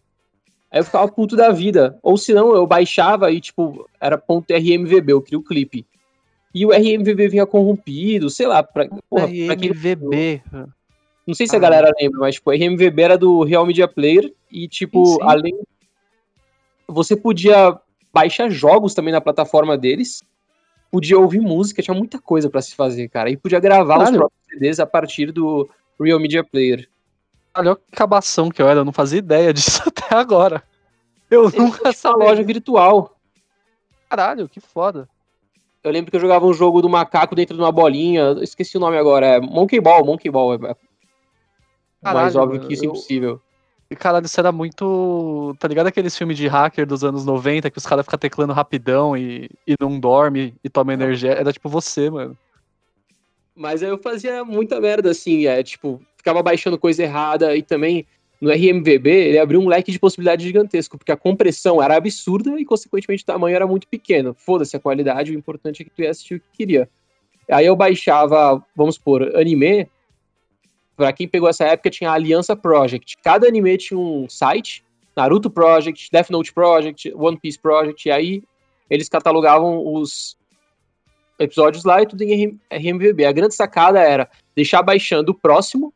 Aí 0.69 0.79
eu 0.79 0.83
ficava 0.83 1.07
puto 1.07 1.35
da 1.35 1.51
vida. 1.51 1.97
Ou 2.03 2.17
senão 2.17 2.53
eu 2.55 2.67
baixava 2.67 3.31
e, 3.31 3.39
tipo, 3.39 3.89
era 3.99 4.17
ponto 4.17 4.53
.rmvb, 4.53 5.11
eu 5.11 5.21
queria 5.21 5.39
o 5.39 5.43
clipe. 5.43 5.85
E 6.53 6.65
o 6.65 6.71
RMVB 6.71 7.27
vinha 7.27 7.45
corrompido, 7.45 8.29
sei 8.29 8.47
lá, 8.47 8.63
pra, 8.63 8.87
porra, 9.09 9.27
RMVB. 9.27 10.41
Pra 10.49 10.65
quem... 10.65 10.73
Não 11.27 11.33
sei 11.33 11.45
se 11.45 11.55
a 11.55 11.59
galera 11.59 11.91
lembra, 11.99 12.21
mas 12.21 12.35
tipo, 12.35 12.49
o 12.49 12.53
RMVB 12.53 13.01
era 13.01 13.17
do 13.17 13.43
Real 13.43 13.65
Media 13.65 13.87
Player 13.87 14.33
e 14.49 14.65
tipo, 14.67 15.05
sim, 15.05 15.13
sim. 15.15 15.19
além 15.21 15.59
você 16.87 17.17
podia 17.17 17.77
baixar 18.13 18.49
jogos 18.49 18.93
também 18.93 19.11
na 19.11 19.19
plataforma 19.19 19.77
deles, 19.77 20.23
podia 20.89 21.19
ouvir 21.19 21.41
música, 21.41 21.81
tinha 21.81 21.93
muita 21.93 22.17
coisa 22.17 22.49
para 22.49 22.61
se 22.61 22.73
fazer, 22.73 23.09
cara, 23.09 23.29
e 23.29 23.35
podia 23.35 23.59
gravar 23.59 23.97
Caralho. 23.97 24.11
os 24.11 24.17
próprios 24.17 24.45
CDs 24.49 24.79
a 24.79 24.85
partir 24.85 25.33
do 25.33 25.69
Real 25.99 26.19
Media 26.19 26.43
Player. 26.43 26.87
Olha 27.55 27.75
que 27.75 27.81
acabação 27.91 28.49
que 28.49 28.61
eu 28.61 28.67
era, 28.67 28.81
eu 28.81 28.85
não 28.85 28.93
fazia 28.93 29.19
ideia 29.19 29.51
disso 29.53 29.81
até 29.85 30.15
agora. 30.15 30.63
Eu 31.29 31.49
nunca 31.51 31.91
sabia. 31.91 32.25
loja 32.25 32.43
virtual. 32.43 33.17
Caralho, 34.09 34.47
que 34.47 34.59
foda. 34.59 35.09
Eu 35.83 35.91
lembro 35.91 36.11
que 36.11 36.17
eu 36.17 36.21
jogava 36.21 36.45
um 36.45 36.53
jogo 36.53 36.81
do 36.81 36.89
macaco 36.89 37.35
dentro 37.35 37.55
de 37.55 37.61
uma 37.61 37.71
bolinha. 37.71 38.35
Esqueci 38.41 38.77
o 38.77 38.79
nome 38.79 38.97
agora. 38.97 39.25
É 39.25 39.39
Monkey 39.39 39.79
Ball, 39.79 40.05
Monkey 40.05 40.29
Ball. 40.29 40.55
É 40.55 40.57
Caralho, 40.57 42.23
mais 42.23 42.35
óbvio 42.35 42.61
que 42.61 42.73
isso 42.73 42.83
é 42.83 42.87
impossível. 42.87 43.41
Caralho, 43.95 44.25
isso 44.25 44.39
era 44.39 44.51
muito. 44.51 45.55
Tá 45.59 45.67
ligado 45.67 45.87
aqueles 45.87 46.17
filmes 46.17 46.37
de 46.37 46.47
hacker 46.47 46.85
dos 46.85 47.03
anos 47.03 47.25
90 47.25 47.71
que 47.71 47.77
os 47.77 47.85
caras 47.85 48.05
ficam 48.05 48.19
teclando 48.19 48.53
rapidão 48.53 49.15
e, 49.15 49.49
e 49.65 49.75
não 49.79 49.99
dorme 49.99 50.55
e 50.63 50.69
toma 50.69 50.93
energia? 50.93 51.31
Era 51.31 51.53
tipo 51.53 51.69
você, 51.69 52.09
mano. 52.09 52.37
Mas 53.57 53.81
aí 53.81 53.89
eu 53.89 53.97
fazia 53.97 54.45
muita 54.45 54.79
merda, 54.79 55.09
assim, 55.09 55.47
é 55.47 55.63
tipo, 55.63 55.99
ficava 56.15 56.43
baixando 56.43 56.77
coisa 56.77 57.01
errada 57.01 57.55
e 57.57 57.63
também 57.63 58.05
no 58.39 58.51
RMVB, 58.51 59.09
ele 59.09 59.39
abriu 59.39 59.59
um 59.59 59.67
leque 59.67 59.91
de 59.91 59.97
possibilidades 59.97 60.45
gigantesco, 60.45 60.95
porque 60.95 61.11
a 61.11 61.17
compressão 61.17 61.81
era 61.81 61.97
absurda 61.97 62.59
e, 62.59 62.63
consequentemente, 62.63 63.23
o 63.23 63.25
tamanho 63.25 63.55
era 63.55 63.65
muito 63.65 63.87
pequeno. 63.87 64.35
Foda-se 64.35 64.77
a 64.77 64.79
qualidade, 64.79 65.31
o 65.31 65.35
importante 65.35 65.81
é 65.81 65.85
que 65.85 65.89
tu 65.89 66.03
ia 66.03 66.11
assistir 66.11 66.35
o 66.35 66.39
que 66.39 66.45
queria. 66.55 66.87
Aí 67.49 67.65
eu 67.65 67.75
baixava, 67.75 68.63
vamos 68.75 68.93
supor, 68.93 69.35
anime. 69.35 69.89
Pra 70.95 71.11
quem 71.11 71.27
pegou 71.27 71.49
essa 71.49 71.65
época, 71.65 71.89
tinha 71.89 72.11
a 72.11 72.13
Aliança 72.13 72.55
Project. 72.55 73.17
Cada 73.23 73.47
anime 73.47 73.75
tinha 73.77 73.99
um 73.99 74.29
site, 74.29 74.83
Naruto 75.15 75.49
Project, 75.49 76.09
Death 76.11 76.29
Note 76.29 76.53
Project, 76.53 77.11
One 77.15 77.39
Piece 77.39 77.57
Project, 77.59 78.07
e 78.07 78.11
aí 78.11 78.43
eles 78.87 79.09
catalogavam 79.09 79.83
os 79.83 80.36
episódios 81.39 81.83
lá 81.83 82.01
e 82.01 82.07
tudo 82.07 82.21
em 82.23 82.59
RMVB. 82.71 83.25
A 83.25 83.31
grande 83.31 83.55
sacada 83.55 83.99
era 83.99 84.29
deixar 84.55 84.81
baixando 84.81 85.31
o 85.31 85.35
próximo 85.35 85.93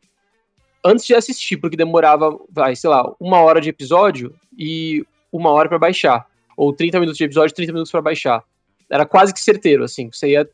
antes 0.84 1.06
de 1.06 1.14
assistir, 1.14 1.58
porque 1.58 1.78
demorava, 1.78 2.38
vai, 2.50 2.76
sei 2.76 2.90
lá, 2.90 3.12
uma 3.20 3.42
hora 3.42 3.62
de 3.62 3.70
episódio 3.70 4.36
e 4.58 5.06
uma 5.32 5.50
hora 5.52 5.70
para 5.70 5.80
baixar. 5.80 6.28
Ou 6.58 6.74
30 6.74 7.00
minutos 7.00 7.18
de 7.18 7.24
episódio, 7.24 7.56
30 7.56 7.72
minutos 7.72 7.92
para 7.92 8.02
baixar. 8.02 8.44
Era 8.90 9.06
quase 9.06 9.34
que 9.34 9.40
certeiro, 9.40 9.84
assim. 9.84 10.12
Você 10.12 10.32
ia 10.32 10.50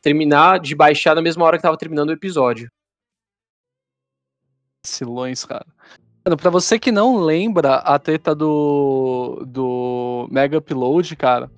terminar 0.00 0.60
de 0.60 0.74
baixar 0.74 1.14
na 1.14 1.22
mesma 1.22 1.44
hora 1.44 1.56
que 1.56 1.62
tava 1.62 1.76
terminando 1.76 2.10
o 2.10 2.12
episódio. 2.12 2.70
Silões, 4.84 5.44
cara. 5.44 5.66
Mano, 6.24 6.36
pra 6.36 6.50
você 6.50 6.78
que 6.78 6.92
não 6.92 7.16
lembra 7.16 7.76
a 7.76 7.98
treta 7.98 8.34
do, 8.34 9.44
do 9.46 10.28
Mega 10.30 10.58
Upload, 10.58 11.16
cara, 11.16 11.50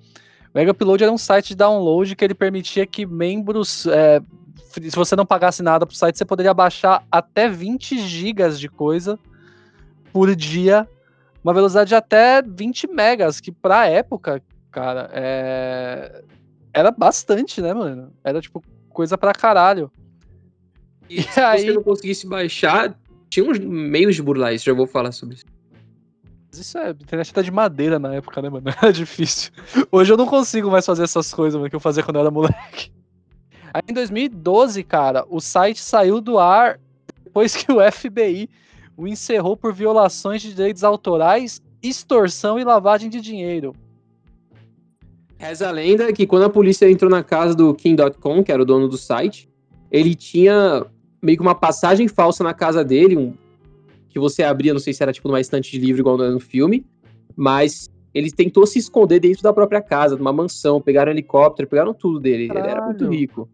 o 0.53 0.57
Mega 0.57 0.71
Upload 0.71 1.03
era 1.03 1.11
um 1.11 1.17
site 1.17 1.49
de 1.49 1.55
download 1.55 2.15
que 2.15 2.23
ele 2.23 2.33
permitia 2.33 2.85
que 2.85 3.05
membros 3.05 3.85
é, 3.87 4.21
se 4.81 4.95
você 4.95 5.15
não 5.15 5.25
pagasse 5.25 5.63
nada 5.63 5.85
pro 5.85 5.95
site, 5.95 6.17
você 6.17 6.25
poderia 6.25 6.53
baixar 6.53 7.03
até 7.11 7.49
20 7.49 7.99
gigas 7.99 8.59
de 8.59 8.69
coisa 8.69 9.17
por 10.11 10.35
dia, 10.35 10.87
uma 11.43 11.53
velocidade 11.53 11.89
de 11.89 11.95
até 11.95 12.41
20 12.41 12.87
megas, 12.87 13.39
que 13.39 13.51
pra 13.51 13.87
época, 13.87 14.41
cara, 14.71 15.09
é... 15.13 16.23
era 16.73 16.91
bastante, 16.91 17.61
né, 17.61 17.73
mano? 17.73 18.11
Era 18.23 18.41
tipo 18.41 18.63
coisa 18.89 19.17
pra 19.17 19.33
caralho. 19.33 19.91
E, 21.09 21.19
e 21.19 21.23
se 21.23 21.39
aí... 21.39 21.65
você 21.65 21.73
não 21.73 21.83
conseguisse 21.83 22.27
baixar, 22.27 22.97
tinha 23.29 23.49
uns 23.49 23.59
meios 23.59 24.15
de 24.15 24.23
burlar 24.23 24.53
isso, 24.53 24.65
já 24.65 24.73
vou 24.73 24.87
falar 24.87 25.11
sobre 25.11 25.35
isso. 25.35 25.45
Isso 26.57 26.77
é, 26.77 26.87
a 26.87 26.91
internet 26.91 27.33
tá 27.33 27.41
de 27.41 27.51
madeira 27.51 27.99
na 27.99 28.15
época, 28.15 28.41
né, 28.41 28.49
mano? 28.49 28.65
Era 28.81 28.91
difícil. 28.91 29.51
Hoje 29.91 30.11
eu 30.11 30.17
não 30.17 30.25
consigo 30.25 30.69
mais 30.69 30.85
fazer 30.85 31.03
essas 31.03 31.33
coisas, 31.33 31.57
mano, 31.57 31.69
que 31.69 31.75
eu 31.75 31.79
fazia 31.79 32.03
quando 32.03 32.15
eu 32.15 32.21
era 32.21 32.31
moleque. 32.31 32.91
Aí 33.73 33.81
em 33.87 33.93
2012, 33.93 34.83
cara, 34.83 35.25
o 35.29 35.39
site 35.39 35.81
saiu 35.81 36.19
do 36.19 36.39
ar 36.39 36.79
depois 37.23 37.55
que 37.55 37.71
o 37.71 37.79
FBI 37.91 38.49
o 38.95 39.07
encerrou 39.07 39.55
por 39.55 39.71
violações 39.71 40.41
de 40.41 40.53
direitos 40.53 40.83
autorais, 40.83 41.61
extorsão 41.83 42.57
e 42.57 42.63
lavagem 42.63 43.09
de 43.09 43.21
dinheiro. 43.21 43.75
Reza 45.37 45.67
a 45.67 45.71
lenda 45.71 46.11
que 46.11 46.25
quando 46.25 46.43
a 46.43 46.49
polícia 46.49 46.89
entrou 46.89 47.11
na 47.11 47.23
casa 47.23 47.53
do 47.53 47.75
King.com, 47.75 48.43
que 48.43 48.51
era 48.51 48.61
o 48.61 48.65
dono 48.65 48.87
do 48.87 48.97
site, 48.97 49.47
ele 49.91 50.15
tinha 50.15 50.83
meio 51.21 51.37
que 51.37 51.43
uma 51.43 51.53
passagem 51.53 52.07
falsa 52.07 52.43
na 52.43 52.55
casa 52.55 52.83
dele, 52.83 53.15
um, 53.15 53.33
que 54.09 54.19
você 54.19 54.43
abria, 54.43 54.73
não 54.73 54.79
sei 54.79 54.93
se 54.93 55.03
era 55.03 55.13
tipo 55.13 55.27
numa 55.27 55.41
estante 55.41 55.71
de 55.71 55.79
livro 55.79 56.01
igual 56.01 56.17
no 56.17 56.39
filme, 56.39 56.85
mas 57.35 57.89
ele 58.13 58.31
tentou 58.31 58.65
se 58.65 58.79
esconder 58.79 59.19
dentro 59.19 59.43
da 59.43 59.53
própria 59.53 59.81
casa, 59.81 60.15
de 60.15 60.21
uma 60.21 60.33
mansão, 60.33 60.81
pegaram 60.81 61.11
um 61.11 61.13
helicóptero, 61.13 61.67
pegaram 61.67 61.93
tudo 61.93 62.19
dele. 62.19 62.47
Caralho. 62.47 62.65
Ele 62.65 62.71
era 62.71 62.85
muito 62.85 63.07
rico. 63.07 63.49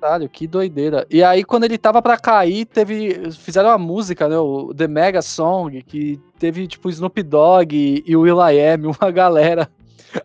Caralho, 0.00 0.28
que 0.28 0.46
doideira. 0.46 1.06
E 1.08 1.22
aí, 1.22 1.44
quando 1.44 1.64
ele 1.64 1.78
tava 1.78 2.02
pra 2.02 2.18
cair, 2.18 2.66
teve. 2.66 3.30
Fizeram 3.30 3.68
uma 3.70 3.78
música, 3.78 4.28
né? 4.28 4.36
O 4.36 4.74
The 4.74 4.88
Mega 4.88 5.22
Song, 5.22 5.80
que 5.82 6.20
teve, 6.38 6.66
tipo, 6.66 6.90
Snoop 6.90 7.22
Dogg 7.22 8.02
e 8.04 8.16
o 8.16 8.22
Will.i.am, 8.22 8.86
uma 9.00 9.10
galera 9.10 9.70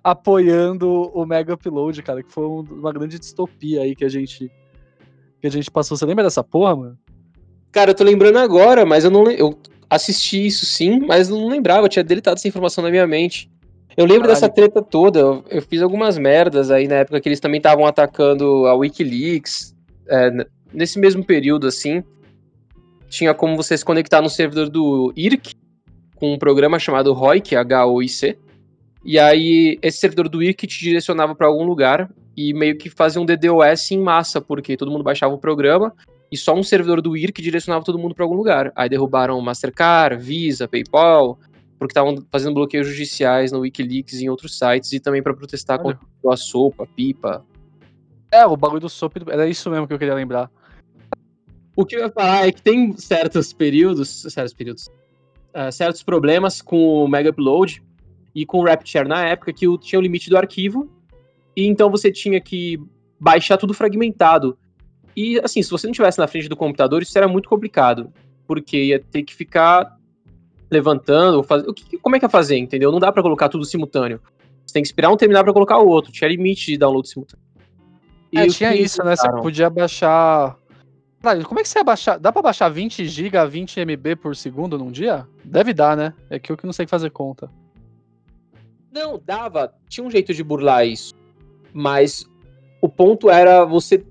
apoiando 0.04 1.12
o 1.14 1.26
Mega 1.26 1.54
Upload, 1.54 2.02
cara, 2.02 2.24
que 2.24 2.32
foi 2.32 2.46
uma 2.46 2.92
grande 2.92 3.20
distopia 3.20 3.84
aí 3.84 3.96
que 3.96 4.04
a 4.04 4.10
gente 4.10 4.52
que 5.40 5.48
a 5.48 5.52
gente 5.52 5.70
passou. 5.70 5.96
Você 5.96 6.06
lembra 6.06 6.24
dessa 6.24 6.44
porra, 6.44 6.76
mano? 6.76 6.98
Cara, 7.72 7.92
eu 7.92 7.96
tô 7.96 8.04
lembrando 8.04 8.38
agora, 8.38 8.86
mas 8.86 9.04
eu 9.04 9.12
não 9.12 9.30
eu 9.30 9.58
assisti 9.90 10.46
isso 10.46 10.66
sim, 10.66 11.00
mas 11.00 11.30
não 11.30 11.48
lembrava, 11.48 11.86
eu 11.86 11.90
tinha 11.90 12.04
deletado 12.04 12.38
essa 12.38 12.48
informação 12.48 12.84
na 12.84 12.90
minha 12.90 13.08
mente. 13.08 13.50
Eu 13.96 14.06
lembro 14.06 14.28
Caralho. 14.28 14.42
dessa 14.42 14.50
treta 14.50 14.82
toda, 14.82 15.20
eu, 15.20 15.44
eu, 15.50 15.62
fiz 15.62 15.82
algumas 15.82 16.18
merdas 16.18 16.70
aí 16.70 16.88
na 16.88 16.96
época 16.96 17.20
que 17.20 17.28
eles 17.28 17.40
também 17.40 17.58
estavam 17.58 17.86
atacando 17.86 18.68
a 18.68 18.76
Wikileaks. 18.76 19.76
É, 20.08 20.46
nesse 20.72 21.00
mesmo 21.00 21.26
período, 21.26 21.66
assim, 21.66 22.04
tinha 23.10 23.34
como 23.34 23.56
você 23.56 23.76
se 23.76 23.84
conectar 23.84 24.22
no 24.22 24.30
servidor 24.30 24.70
do 24.70 25.12
IRC 25.16 25.56
com 26.16 26.34
um 26.34 26.38
programa 26.38 26.78
chamado 26.78 27.12
ROIC, 27.12 27.56
H-O-I-C. 27.56 28.38
E 29.04 29.18
aí, 29.18 29.80
esse 29.82 29.98
servidor 29.98 30.30
do 30.30 30.44
IRC 30.44 30.68
te 30.68 30.80
direcionava 30.80 31.34
para 31.34 31.48
algum 31.48 31.64
lugar 31.64 32.10
e 32.36 32.54
meio 32.54 32.78
que 32.78 32.90
fazia 32.90 33.20
um 33.20 33.26
DDoS 33.26 33.92
em 33.92 34.00
massa, 34.00 34.40
porque 34.40 34.78
todo 34.78 34.92
mundo 34.92 35.04
baixava 35.04 35.34
o 35.34 35.40
programa 35.40 35.94
e 36.31 36.38
só 36.38 36.53
um 36.53 36.63
servidor 36.63 37.01
do 37.01 37.15
IRC 37.15 37.41
direcionava 37.41 37.86
todo 37.86 38.00
mundo 38.00 38.13
para 38.13 38.25
algum 38.25 38.36
lugar. 38.36 38.72
Aí 38.75 38.89
derrubaram 38.89 39.39
Mastercard, 39.41 40.22
Visa, 40.24 40.67
PayPal, 40.67 41.39
porque 41.79 41.91
estavam 41.91 42.25
fazendo 42.31 42.53
bloqueios 42.53 42.88
judiciais 42.88 43.51
no 43.51 43.60
Wikileaks 43.60 44.15
e 44.15 44.25
em 44.25 44.29
outros 44.29 44.57
sites 44.57 44.91
e 44.93 45.00
também 45.00 45.24
para 45.24 45.34
protestar 45.34 45.79
Olha. 45.79 45.96
contra 45.96 46.34
a 46.34 46.38
sopa, 46.38 46.88
pipa. 46.96 47.46
É, 48.31 48.46
o 48.46 48.57
bagulho 48.57 48.81
do 48.81 48.89
sopa 48.89 49.22
era 49.29 49.48
isso 49.48 49.69
mesmo 49.69 49.88
que 49.88 49.93
eu 49.93 50.00
queria 50.00 50.15
lembrar. 50.15 50.51
O 51.75 51.86
que 51.86 51.96
eu 51.96 52.00
ia 52.00 52.10
falar 52.10 52.48
é 52.48 52.51
que 52.51 52.62
tem 52.62 52.98
certos 52.98 53.53
períodos, 53.53 54.24
certos 54.24 54.53
períodos, 54.53 54.88
uh, 55.53 55.72
certos 55.72 56.03
problemas 56.03 56.62
com 56.62 57.03
o 57.03 57.07
Mega 57.07 57.29
Upload 57.29 57.84
e 58.34 58.46
com 58.46 58.60
o 58.60 58.65
RapidShare 58.65 59.07
na 59.07 59.25
época 59.25 59.53
que 59.53 59.65
tinha 59.77 60.00
o 60.00 60.01
limite 60.01 60.29
do 60.29 60.38
arquivo, 60.38 60.89
e 61.55 61.67
então 61.67 61.89
você 61.89 62.12
tinha 62.12 62.41
que 62.41 62.79
baixar 63.19 63.57
tudo 63.57 63.74
fragmentado. 63.74 64.57
E 65.18 65.40
assim, 65.44 65.64
se 65.64 65.72
você 65.72 65.88
não 65.88 65.92
estivesse 65.92 66.20
na 66.20 66.28
frente 66.28 66.48
do 66.48 66.56
computador, 66.56 67.02
isso 67.02 67.18
era 67.18 67.28
muito 67.28 67.50
complicado, 67.50 68.14
porque 68.46 68.78
ia 68.78 69.00
ter 69.00 69.24
que 69.24 69.34
ficar 69.34 69.98
levantando, 70.70 71.42
fazer, 71.42 71.68
o 71.68 71.74
que, 71.74 71.98
como 71.98 72.16
é 72.16 72.20
que 72.20 72.26
ia 72.26 72.30
fazer, 72.30 72.56
entendeu? 72.56 72.92
Não 72.92 73.00
dá 73.00 73.12
para 73.12 73.24
colocar 73.24 73.50
tudo 73.50 73.66
simultâneo. 73.66 74.22
Você 74.64 74.74
tem 74.74 74.84
que 74.84 74.88
esperar 74.88 75.10
um 75.10 75.18
terminar 75.18 75.44
para 75.44 75.52
colocar 75.52 75.80
o 75.80 75.88
outro, 75.88 76.12
tinha 76.12 76.30
limite 76.30 76.68
de 76.68 76.78
download 76.78 77.10
simultâneo. 77.10 77.44
E 78.32 78.38
é, 78.38 78.48
tinha 78.48 78.76
isso, 78.76 79.04
né? 79.04 79.16
Você 79.16 79.28
podia 79.42 79.72
baixar 79.72 80.56
como 81.48 81.60
é 81.60 81.64
que 81.64 81.68
você 81.70 81.80
ia 81.80 81.84
baixar? 81.84 82.20
Dá 82.20 82.32
pra 82.32 82.44
baixar 82.44 82.70
20 82.70 83.08
GB 83.08 83.38
a 83.38 83.46
20 83.46 83.80
MB 83.82 84.16
por 84.18 84.36
segundo 84.36 84.78
num 84.78 84.92
dia? 84.92 85.28
Deve 85.44 85.74
dar, 85.74 85.98
né? 85.98 86.14
É 86.30 86.38
que 86.38 86.52
eu 86.52 86.56
que 86.56 86.66
não 86.66 86.72
sei 86.72 86.86
fazer 86.86 87.10
conta. 87.10 87.50
Não, 88.92 89.20
dava. 89.26 89.74
Tinha 89.90 90.06
um 90.06 90.12
jeito 90.12 90.32
de 90.32 90.44
burlar 90.44 90.86
isso. 90.86 91.14
Mas 91.74 92.24
o 92.82 92.88
ponto 92.88 93.30
era 93.30 93.66
você 93.66 94.06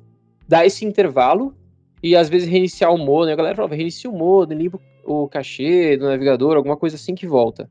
dar 0.47 0.67
esse 0.67 0.85
intervalo 0.85 1.55
e 2.03 2.15
às 2.15 2.29
vezes 2.29 2.49
reiniciar 2.49 2.93
o 2.93 2.99
modo. 2.99 3.26
Né? 3.26 3.33
A 3.33 3.37
galera 3.37 3.57
falava, 3.57 3.75
reinicia 3.75 4.11
o 4.11 4.17
modo, 4.17 4.55
limpa 4.55 4.79
o 5.05 5.29
cachê 5.29 5.97
do 5.97 6.07
navegador, 6.07 6.57
alguma 6.57 6.76
coisa 6.76 6.97
assim 6.97 7.15
que 7.15 7.26
volta. 7.26 7.69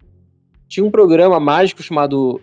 Tinha 0.68 0.86
um 0.86 0.92
programa 0.92 1.40
mágico 1.40 1.84
chamado 1.84 2.42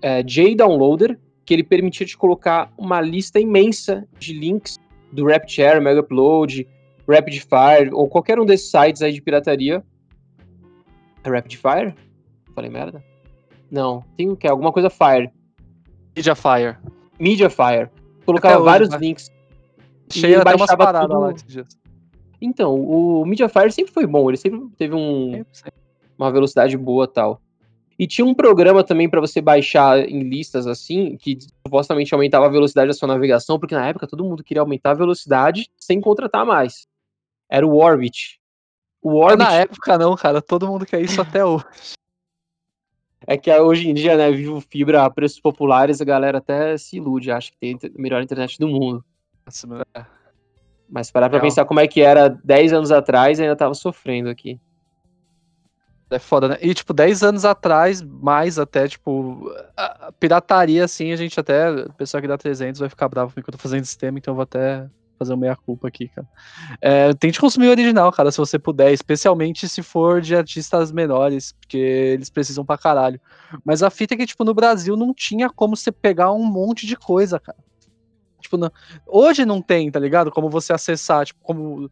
é, 0.00 0.22
JDownloader, 0.22 1.18
que 1.44 1.54
ele 1.54 1.64
permitia 1.64 2.06
te 2.06 2.16
colocar 2.16 2.72
uma 2.76 3.00
lista 3.00 3.40
imensa 3.40 4.06
de 4.18 4.32
links 4.32 4.78
do 5.10 5.26
RapidShare, 5.26 5.80
Mega 5.80 6.00
Upload, 6.00 6.66
RapidFire, 7.08 7.90
ou 7.92 8.08
qualquer 8.08 8.38
um 8.38 8.46
desses 8.46 8.70
sites 8.70 9.02
aí 9.02 9.12
de 9.12 9.20
pirataria. 9.20 9.82
É 11.24 11.28
RapidFire? 11.28 11.94
Falei 12.54 12.70
merda? 12.70 13.02
Não, 13.70 14.04
tem 14.16 14.28
o 14.28 14.36
que? 14.36 14.46
Alguma 14.46 14.72
coisa 14.72 14.90
Fire. 14.90 15.30
Mediafire. 16.14 16.76
Mediafire. 17.18 17.88
Colocava 18.26 18.62
vários 18.62 18.94
links. 18.94 19.30
Cheia 20.12 20.40
até 20.40 20.54
umas 20.54 20.74
paradas 20.74 21.02
tudo... 21.02 21.18
lá. 21.18 21.66
Então, 22.40 22.74
o 22.74 23.24
Mediafire 23.24 23.70
sempre 23.70 23.92
foi 23.92 24.06
bom, 24.06 24.28
ele 24.28 24.36
sempre 24.36 24.68
teve 24.76 24.94
um, 24.94 25.44
uma 26.18 26.30
velocidade 26.30 26.76
boa 26.76 27.06
tal. 27.06 27.40
E 27.98 28.06
tinha 28.06 28.24
um 28.24 28.34
programa 28.34 28.82
também 28.82 29.08
para 29.08 29.20
você 29.20 29.40
baixar 29.40 29.98
em 30.08 30.24
listas 30.24 30.66
assim, 30.66 31.16
que 31.16 31.38
supostamente 31.64 32.12
aumentava 32.12 32.46
a 32.46 32.50
velocidade 32.50 32.88
da 32.88 32.94
sua 32.94 33.06
navegação, 33.06 33.60
porque 33.60 33.74
na 33.74 33.86
época 33.86 34.08
todo 34.08 34.24
mundo 34.24 34.42
queria 34.42 34.60
aumentar 34.60 34.90
a 34.90 34.94
velocidade 34.94 35.70
sem 35.76 36.00
contratar 36.00 36.44
mais. 36.44 36.88
Era 37.48 37.66
o 37.66 37.76
Orbit. 37.76 38.40
O 39.00 39.18
Orbit... 39.18 39.38
Na 39.38 39.52
época 39.52 39.96
não, 39.98 40.16
cara, 40.16 40.42
todo 40.42 40.66
mundo 40.66 40.84
quer 40.84 41.00
isso 41.00 41.20
até 41.20 41.44
hoje. 41.44 41.64
É 43.24 43.36
que 43.36 43.56
hoje 43.56 43.88
em 43.88 43.94
dia, 43.94 44.16
né, 44.16 44.32
vivo 44.32 44.60
fibra 44.60 45.04
a 45.04 45.10
preços 45.10 45.38
populares, 45.38 46.00
a 46.00 46.04
galera 46.04 46.38
até 46.38 46.76
se 46.76 46.96
ilude, 46.96 47.30
acha 47.30 47.52
que 47.52 47.56
tem 47.56 47.74
a 47.74 48.02
melhor 48.02 48.20
internet 48.20 48.58
do 48.58 48.66
mundo. 48.66 49.04
Nossa, 49.46 49.66
é. 49.96 50.04
Mas 50.88 51.10
parar 51.10 51.30
pra 51.30 51.40
pensar 51.40 51.64
como 51.64 51.80
é 51.80 51.88
que 51.88 52.02
era 52.02 52.28
10 52.28 52.72
anos 52.72 52.92
atrás, 52.92 53.40
ainda 53.40 53.56
tava 53.56 53.72
sofrendo 53.72 54.28
aqui. 54.28 54.60
É 56.10 56.18
foda, 56.18 56.48
né? 56.48 56.58
E, 56.60 56.74
tipo, 56.74 56.92
10 56.92 57.22
anos 57.22 57.46
atrás, 57.46 58.02
mais 58.02 58.58
até, 58.58 58.86
tipo, 58.86 59.50
a 59.74 60.12
pirataria, 60.12 60.84
assim, 60.84 61.10
a 61.10 61.16
gente 61.16 61.40
até, 61.40 61.70
o 61.70 61.92
pessoal 61.94 62.18
aqui 62.18 62.28
da 62.28 62.36
300 62.36 62.80
vai 62.80 62.90
ficar 62.90 63.08
bravo 63.08 63.32
porque 63.32 63.48
eu 63.48 63.52
tô 63.52 63.58
fazendo 63.58 63.82
esse 63.82 63.96
tema, 63.96 64.18
então 64.18 64.32
eu 64.32 64.36
vou 64.36 64.42
até 64.42 64.86
fazer 65.18 65.32
uma 65.32 65.40
meia-culpa 65.40 65.88
aqui, 65.88 66.08
cara. 66.08 66.28
É, 66.82 67.14
tente 67.14 67.40
consumir 67.40 67.68
o 67.68 67.70
original, 67.70 68.12
cara, 68.12 68.30
se 68.30 68.36
você 68.36 68.58
puder, 68.58 68.92
especialmente 68.92 69.66
se 69.66 69.82
for 69.82 70.20
de 70.20 70.36
artistas 70.36 70.92
menores, 70.92 71.52
porque 71.52 71.78
eles 71.78 72.28
precisam 72.28 72.66
pra 72.66 72.76
caralho. 72.76 73.18
Mas 73.64 73.82
a 73.82 73.88
fita 73.88 74.12
é 74.12 74.16
que, 74.18 74.26
tipo, 74.26 74.44
no 74.44 74.52
Brasil 74.52 74.94
não 74.96 75.14
tinha 75.14 75.48
como 75.48 75.74
você 75.74 75.90
pegar 75.90 76.32
um 76.32 76.44
monte 76.44 76.86
de 76.86 76.96
coisa, 76.96 77.40
cara. 77.40 77.58
Tipo, 78.42 78.56
não... 78.56 78.70
hoje 79.06 79.44
não 79.44 79.62
tem, 79.62 79.90
tá 79.90 79.98
ligado? 79.98 80.30
Como 80.30 80.50
você 80.50 80.72
acessar, 80.72 81.24
tipo, 81.24 81.40
como. 81.42 81.90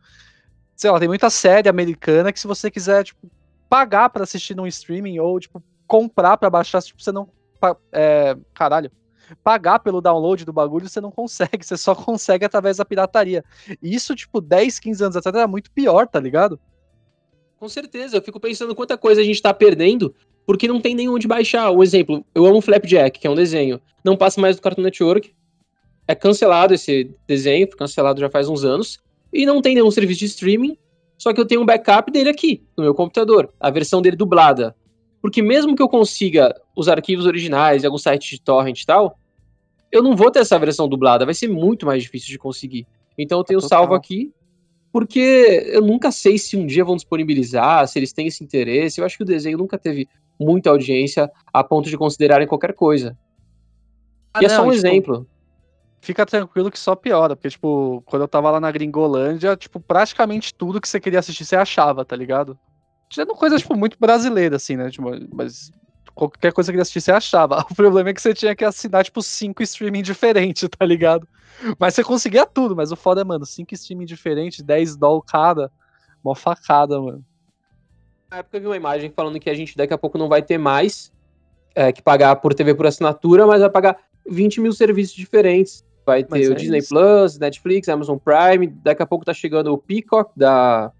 Sei 0.77 0.91
lá, 0.91 0.99
tem 0.99 1.09
muita 1.09 1.31
série 1.31 1.69
americana 1.69 2.33
que 2.33 2.41
se 2.41 2.47
você 2.47 2.71
quiser, 2.71 3.05
tipo, 3.05 3.31
pagar 3.69 4.11
para 4.11 4.25
assistir 4.25 4.55
num 4.55 4.67
streaming 4.67 5.19
ou, 5.19 5.39
tipo, 5.39 5.63
comprar 5.87 6.37
para 6.37 6.51
baixar, 6.51 6.83
tipo, 6.83 7.03
você 7.03 7.13
não. 7.13 7.29
É, 7.93 8.37
caralho 8.55 8.91
pagar 9.45 9.79
pelo 9.79 10.01
download 10.01 10.45
do 10.45 10.53
bagulho, 10.53 10.89
você 10.89 11.01
não 11.01 11.11
consegue, 11.11 11.63
você 11.65 11.77
só 11.77 11.95
consegue 11.95 12.45
através 12.45 12.79
da 12.79 12.85
pirataria. 12.85 13.45
E 13.83 13.95
isso, 13.95 14.15
tipo, 14.15 14.41
10, 14.41 14.79
15 14.79 15.05
anos 15.05 15.17
atrás 15.17 15.37
era 15.37 15.47
muito 15.47 15.71
pior, 15.71 16.07
tá 16.07 16.19
ligado? 16.19 16.59
Com 17.57 17.69
certeza, 17.69 18.17
eu 18.17 18.23
fico 18.23 18.41
pensando 18.41 18.75
quanta 18.75 18.97
coisa 18.97 19.21
a 19.21 19.25
gente 19.25 19.41
tá 19.41 19.53
perdendo 19.53 20.15
porque 20.47 20.67
não 20.67 20.81
tem 20.81 20.95
nenhum 20.95 21.19
de 21.19 21.29
baixar. 21.29 21.71
Um 21.71 21.83
exemplo, 21.83 22.25
eu 22.35 22.47
amo 22.47 22.61
Flapjack, 22.61 23.21
que 23.21 23.27
é 23.27 23.31
um 23.31 23.35
desenho. 23.35 23.81
Não 24.03 24.17
passa 24.17 24.41
mais 24.41 24.57
do 24.57 24.63
Cartoon 24.63 24.83
Network. 24.83 25.35
É 26.11 26.15
cancelado 26.17 26.75
esse 26.75 27.09
desenho, 27.25 27.69
foi 27.69 27.79
cancelado 27.79 28.21
já 28.21 28.29
faz 28.29 28.49
uns 28.49 28.65
anos. 28.65 28.99
E 29.33 29.47
não 29.47 29.63
tem 29.63 29.77
nenhum 29.77 29.93
serviço 29.93 30.19
de 30.19 30.27
streaming. 30.27 30.77
Só 31.17 31.33
que 31.33 31.41
eu 31.41 31.47
tenho 31.47 31.61
um 31.61 31.65
backup 31.65 32.11
dele 32.11 32.29
aqui, 32.29 32.65
no 32.77 32.83
meu 32.83 32.93
computador. 32.93 33.49
A 33.61 33.71
versão 33.71 34.03
dele 34.03 34.17
dublada. 34.17 34.75
Porque 35.23 35.41
mesmo 35.41 35.77
que 35.77 35.83
eu 35.83 35.89
consiga 35.89 36.53
os 36.75 36.89
arquivos 36.89 37.27
originais 37.27 37.83
de 37.83 37.87
algum 37.87 37.97
site 37.97 38.31
de 38.31 38.43
torrent 38.43 38.83
e 38.83 38.87
tal, 38.87 39.21
eu 39.93 40.03
não 40.03 40.17
vou 40.17 40.33
ter 40.33 40.41
essa 40.41 40.59
versão 40.59 40.89
dublada, 40.89 41.25
vai 41.25 41.33
ser 41.33 41.47
muito 41.47 41.87
mais 41.87 42.03
difícil 42.03 42.31
de 42.31 42.39
conseguir. 42.39 42.89
Então 43.17 43.39
eu 43.39 43.45
tenho 43.45 43.61
salvo 43.61 43.95
aqui, 43.95 44.33
porque 44.93 45.71
eu 45.73 45.81
nunca 45.81 46.11
sei 46.11 46.39
se 46.39 46.57
um 46.57 46.67
dia 46.67 46.85
vão 46.85 46.97
disponibilizar, 46.97 47.87
se 47.87 48.01
eles 48.01 48.13
têm 48.13 48.27
esse 48.27 48.43
interesse. 48.43 49.01
Eu 49.01 49.05
acho 49.05 49.17
que 49.17 49.23
o 49.23 49.27
desenho 49.27 49.59
nunca 49.59 49.79
teve 49.79 50.09
muita 50.41 50.71
audiência 50.71 51.31
a 51.53 51.63
ponto 51.63 51.89
de 51.89 51.97
considerarem 51.97 52.49
qualquer 52.49 52.75
coisa. 52.75 53.17
Ah, 54.35 54.41
e 54.43 54.49
não, 54.49 54.53
é 54.53 54.57
só 54.57 54.63
um 54.63 54.73
tipo, 54.73 54.75
exemplo. 54.75 55.27
Fica 56.01 56.25
tranquilo 56.25 56.71
que 56.71 56.79
só 56.79 56.97
piora, 56.97 57.37
porque, 57.37 57.51
tipo, 57.51 58.03
quando 58.07 58.23
eu 58.23 58.29
tava 58.29 58.51
lá 58.51 58.59
na 58.59 58.71
Gringolândia, 58.71 59.57
tipo, 59.57 59.79
praticamente 59.79 60.55
tudo 60.55 60.81
que 60.81 60.89
você 60.89 60.99
queria 60.99 61.19
assistir 61.19 61.45
você 61.45 61.57
achava, 61.57 62.05
tá 62.05 62.17
ligado? 62.17 62.59
Sendo 63.13 63.35
coisa, 63.35 63.59
tipo, 63.59 63.77
muito 63.77 63.99
brasileira, 64.01 64.57
assim, 64.57 64.77
né? 64.77 64.91
Tipo, 64.91 65.11
mas 65.35 65.71
qualquer 66.15 66.53
coisa 66.53 66.71
que 66.71 66.77
ele 66.77 66.83
assistisse, 66.83 67.07
você 67.07 67.13
achava. 67.13 67.65
O 67.71 67.75
problema 67.75 68.11
é 68.11 68.15
que 68.15 68.23
você 68.23 68.33
tinha 68.33 68.55
que 68.57 68.65
assinar, 68.65 69.05
tipo, 69.05 69.23
cinco 69.23 69.63
streaming 69.63 70.03
diferentes, 70.03 70.69
tá 70.69 70.87
ligado? 70.87 71.29
Mas 71.79 71.95
você 71.95 72.03
conseguia 72.03 72.47
tudo, 72.47 72.75
mas 72.75 72.91
o 72.93 72.97
foda 72.97 73.21
é, 73.21 73.25
mano, 73.25 73.45
cinco 73.45 73.75
streaming 73.75 74.07
diferentes, 74.07 74.63
10 74.63 74.97
doll 74.97 75.21
cada, 75.21 75.71
mó 76.25 76.35
facada, 76.35 76.99
mano. 77.01 77.25
Na 78.31 78.39
época 78.39 78.57
eu 78.57 78.61
vi 78.61 78.67
uma 78.69 78.77
imagem 78.77 79.13
falando 79.15 79.41
que 79.41 79.51
a 79.51 79.55
gente 79.55 79.77
daqui 79.77 79.93
a 79.93 79.99
pouco 79.99 80.17
não 80.17 80.29
vai 80.29 80.41
ter 80.41 80.57
mais 80.57 81.13
é, 81.75 81.93
que 81.93 82.01
pagar 82.01 82.37
por 82.37 82.55
TV 82.55 82.75
por 82.75 82.87
assinatura, 82.87 83.47
mas 83.47 83.61
vai 83.61 83.69
pagar 83.69 83.97
20 84.27 84.61
mil 84.61 84.73
serviços 84.73 85.15
diferentes. 85.15 85.85
Vai 86.11 86.25
ter 86.25 86.31
mas 86.31 86.49
o 86.49 86.53
é 86.53 86.55
Disney 86.57 86.79
isso. 86.79 86.89
Plus, 86.89 87.39
Netflix, 87.39 87.89
Amazon 87.89 88.19
Prime, 88.19 88.67
daqui 88.67 89.01
a 89.01 89.07
pouco 89.07 89.25
tá 89.25 89.33
chegando 89.33 89.73
o 89.73 89.79
Peacock 89.79 90.33
da 90.37 90.91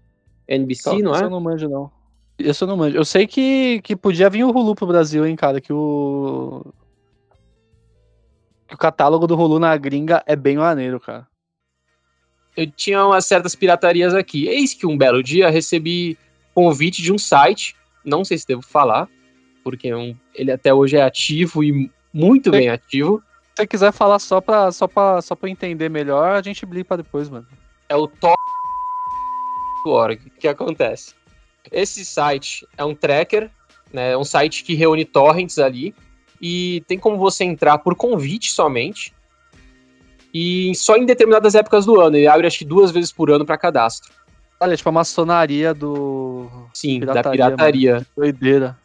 NBC, 0.47 1.01
não 1.01 1.13
é? 1.13 1.23
Eu 1.23 1.29
não 1.29 1.41
manjo, 1.41 1.67
não. 1.67 1.91
Eu 2.39 2.53
não 2.65 2.77
manjo. 2.77 2.95
Eu 2.95 3.03
sei 3.03 3.27
que, 3.27 3.81
que 3.83 3.93
podia 3.93 4.29
vir 4.29 4.45
o 4.45 4.51
Hulu 4.51 4.73
pro 4.73 4.87
Brasil, 4.87 5.25
hein, 5.25 5.35
cara, 5.35 5.59
que 5.59 5.73
o. 5.73 6.65
Que 8.69 8.75
o 8.75 8.77
catálogo 8.77 9.27
do 9.27 9.35
Hulu 9.35 9.59
na 9.59 9.75
gringa 9.75 10.23
é 10.25 10.33
bem 10.33 10.55
maneiro, 10.55 10.97
cara. 10.97 11.27
Eu 12.55 12.71
tinha 12.71 13.05
umas 13.05 13.25
certas 13.25 13.53
piratarias 13.53 14.13
aqui. 14.13 14.47
Eis 14.47 14.73
que 14.73 14.87
um 14.87 14.97
belo 14.97 15.21
dia 15.21 15.49
recebi 15.49 16.17
convite 16.53 17.01
de 17.01 17.11
um 17.11 17.17
site, 17.17 17.75
não 18.05 18.23
sei 18.23 18.37
se 18.37 18.47
devo 18.47 18.61
falar, 18.61 19.09
porque 19.61 19.89
é 19.89 19.97
um, 19.97 20.15
ele 20.33 20.53
até 20.53 20.73
hoje 20.73 20.95
é 20.95 21.01
ativo 21.01 21.61
e 21.61 21.91
muito 22.13 22.49
bem 22.49 22.69
ativo. 22.69 23.21
Se 23.51 23.63
você 23.63 23.67
quiser 23.67 23.91
falar 23.91 24.17
só 24.19 24.39
pra, 24.39 24.71
só, 24.71 24.87
pra, 24.87 25.21
só 25.21 25.35
pra 25.35 25.49
entender 25.49 25.89
melhor, 25.89 26.31
a 26.31 26.41
gente 26.41 26.65
blipa 26.65 26.95
depois, 26.95 27.29
mano. 27.29 27.45
É 27.89 27.95
o 27.95 28.07
top.org. 28.07 28.31
O 30.25 30.31
que 30.39 30.47
acontece? 30.47 31.13
Esse 31.69 32.05
site 32.05 32.65
é 32.77 32.85
um 32.85 32.95
tracker, 32.95 33.51
né? 33.91 34.11
É 34.13 34.17
um 34.17 34.23
site 34.23 34.63
que 34.63 34.73
reúne 34.73 35.03
torrents 35.03 35.59
ali. 35.59 35.93
E 36.41 36.81
tem 36.87 36.97
como 36.97 37.17
você 37.17 37.43
entrar 37.43 37.77
por 37.79 37.93
convite 37.95 38.51
somente. 38.51 39.13
E 40.33 40.73
só 40.75 40.95
em 40.95 41.05
determinadas 41.05 41.53
épocas 41.53 41.85
do 41.85 41.99
ano. 41.99 42.15
Ele 42.15 42.27
abre 42.27 42.47
acho 42.47 42.59
que 42.59 42.65
duas 42.65 42.89
vezes 42.89 43.11
por 43.11 43.29
ano 43.29 43.45
para 43.45 43.57
cadastro. 43.57 44.11
Olha, 44.59 44.77
tipo 44.77 44.89
a 44.89 44.93
maçonaria 44.93 45.73
do. 45.73 46.49
Sim, 46.73 46.99
pirataria, 46.99 47.23
da 47.23 47.31
pirataria. 47.31 47.93
Mano. 47.95 48.05
Doideira. 48.15 48.79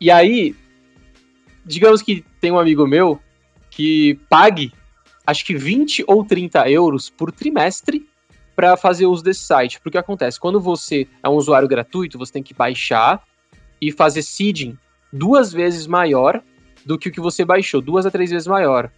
E 0.00 0.10
aí, 0.10 0.54
digamos 1.64 2.02
que 2.02 2.24
tem 2.40 2.50
um 2.50 2.58
amigo 2.58 2.86
meu 2.86 3.18
que 3.74 4.18
pague 4.28 4.72
acho 5.26 5.44
que 5.44 5.54
20 5.54 6.04
ou 6.06 6.24
30 6.24 6.70
euros 6.70 7.10
por 7.10 7.32
trimestre 7.32 8.06
para 8.54 8.76
fazer 8.76 9.06
uso 9.06 9.22
desse 9.22 9.40
site. 9.40 9.80
Porque 9.80 9.98
acontece, 9.98 10.38
quando 10.38 10.60
você 10.60 11.08
é 11.22 11.28
um 11.28 11.34
usuário 11.34 11.66
gratuito, 11.68 12.18
você 12.18 12.32
tem 12.32 12.42
que 12.42 12.54
baixar 12.54 13.22
e 13.80 13.90
fazer 13.90 14.22
seeding 14.22 14.78
duas 15.12 15.52
vezes 15.52 15.86
maior 15.86 16.42
do 16.86 16.98
que 16.98 17.08
o 17.08 17.12
que 17.12 17.20
você 17.20 17.44
baixou, 17.44 17.80
duas 17.80 18.06
a 18.06 18.10
três 18.10 18.30
vezes 18.30 18.46
maior. 18.46 18.90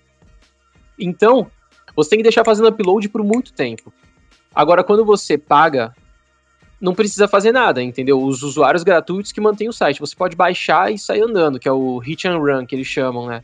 Então, 0.99 1.51
você 1.95 2.11
tem 2.11 2.19
que 2.19 2.25
deixar 2.25 2.45
fazendo 2.45 2.69
upload 2.69 3.09
por 3.09 3.23
muito 3.23 3.53
tempo. 3.53 3.93
Agora, 4.55 4.83
quando 4.83 5.05
você 5.05 5.39
paga, 5.39 5.95
não 6.81 6.95
precisa 6.95 7.29
fazer 7.29 7.53
nada, 7.53 7.83
entendeu? 7.83 8.23
Os 8.23 8.43
usuários 8.43 8.83
gratuitos 8.83 9.33
que 9.33 9.41
mantêm 9.41 9.69
o 9.69 9.73
site. 9.73 10.01
Você 10.01 10.17
pode 10.17 10.37
baixar 10.37 10.93
e 10.93 10.99
sair 10.99 11.23
andando, 11.23 11.59
que 11.59 11.69
é 11.69 11.73
o 11.73 11.99
hit 11.99 12.27
and 12.27 12.39
run 12.39 12.67
que 12.67 12.75
eles 12.75 12.87
chamam, 12.87 13.27
né? 13.27 13.41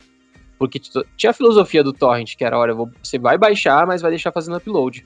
Porque 0.57 0.79
tinha 0.79 1.31
a 1.31 1.33
filosofia 1.33 1.83
do 1.83 1.93
torrent, 1.93 2.35
que 2.35 2.43
era, 2.43 2.57
olha, 2.57 2.73
você 3.01 3.17
vai 3.17 3.37
baixar, 3.37 3.85
mas 3.85 4.01
vai 4.01 4.11
deixar 4.11 4.31
fazendo 4.31 4.57
upload. 4.57 5.05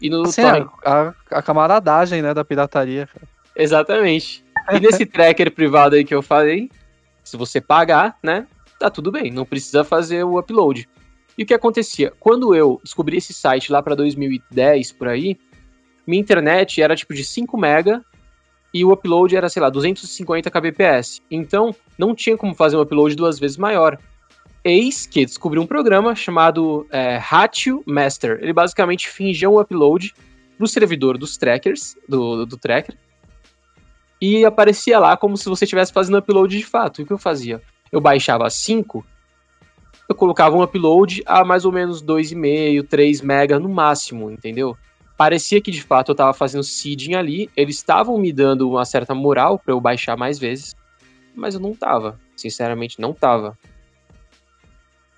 E 0.00 0.08
no 0.08 0.22
assim, 0.22 0.42
torrent... 0.42 0.68
a, 0.84 1.14
a, 1.30 1.42
camaradagem, 1.42 2.22
né, 2.22 2.32
da 2.32 2.44
pirataria. 2.44 3.06
Cara. 3.06 3.28
Exatamente. 3.54 4.44
E 4.72 4.80
nesse 4.80 5.04
tracker 5.06 5.52
privado 5.52 5.96
aí 5.96 6.04
que 6.04 6.14
eu 6.14 6.22
falei, 6.22 6.70
se 7.22 7.36
você 7.36 7.60
pagar, 7.60 8.16
né, 8.22 8.46
tá 8.78 8.88
tudo 8.88 9.10
bem, 9.10 9.30
não 9.30 9.44
precisa 9.44 9.84
fazer 9.84 10.24
o 10.24 10.38
upload. 10.38 10.88
E 11.36 11.42
o 11.42 11.46
que 11.46 11.54
acontecia? 11.54 12.12
Quando 12.18 12.54
eu 12.54 12.80
descobri 12.82 13.18
esse 13.18 13.32
site 13.32 13.70
lá 13.70 13.82
para 13.82 13.94
2010 13.94 14.92
por 14.92 15.08
aí, 15.08 15.38
minha 16.06 16.20
internet 16.20 16.80
era 16.82 16.96
tipo 16.96 17.14
de 17.14 17.22
5 17.22 17.56
mega 17.56 18.02
e 18.72 18.84
o 18.84 18.92
upload 18.92 19.36
era, 19.36 19.48
sei 19.48 19.62
lá, 19.62 19.70
250 19.70 20.50
kbps. 20.50 21.20
Então, 21.30 21.74
não 21.96 22.14
tinha 22.14 22.36
como 22.36 22.54
fazer 22.54 22.76
um 22.76 22.80
upload 22.80 23.14
duas 23.14 23.38
vezes 23.38 23.56
maior. 23.56 23.98
Eis 24.64 25.06
que 25.06 25.24
descobri 25.24 25.58
um 25.58 25.66
programa 25.66 26.14
chamado 26.14 26.86
é, 26.90 27.16
Ratio 27.16 27.82
Master. 27.86 28.38
Ele 28.42 28.52
basicamente 28.52 29.08
fingia 29.08 29.48
um 29.48 29.60
upload 29.60 30.14
pro 30.56 30.66
servidor 30.66 31.16
dos 31.16 31.36
trackers, 31.36 31.96
do, 32.08 32.36
do, 32.36 32.46
do 32.46 32.56
tracker, 32.56 32.96
e 34.20 34.44
aparecia 34.44 34.98
lá 34.98 35.16
como 35.16 35.36
se 35.36 35.48
você 35.48 35.64
estivesse 35.64 35.92
fazendo 35.92 36.18
upload 36.18 36.56
de 36.56 36.64
fato. 36.64 37.00
E 37.00 37.04
o 37.04 37.06
que 37.06 37.12
eu 37.12 37.18
fazia? 37.18 37.62
Eu 37.92 38.00
baixava 38.00 38.50
5, 38.50 39.04
eu 40.08 40.14
colocava 40.14 40.56
um 40.56 40.62
upload 40.62 41.22
a 41.26 41.44
mais 41.44 41.64
ou 41.64 41.72
menos 41.72 42.02
2,5, 42.02 42.86
3 42.88 43.20
mega 43.20 43.58
no 43.58 43.68
máximo, 43.68 44.30
entendeu? 44.30 44.76
Parecia 45.16 45.60
que 45.60 45.70
de 45.70 45.82
fato 45.82 46.10
eu 46.10 46.12
estava 46.12 46.32
fazendo 46.32 46.62
seeding 46.62 47.14
ali, 47.14 47.50
eles 47.56 47.76
estavam 47.76 48.16
me 48.16 48.32
dando 48.32 48.70
uma 48.70 48.84
certa 48.84 49.14
moral 49.14 49.58
para 49.58 49.74
eu 49.74 49.80
baixar 49.80 50.16
mais 50.16 50.38
vezes, 50.38 50.74
mas 51.34 51.54
eu 51.54 51.60
não 51.60 51.74
tava, 51.74 52.18
sinceramente 52.36 53.00
não 53.00 53.12
tava. 53.12 53.58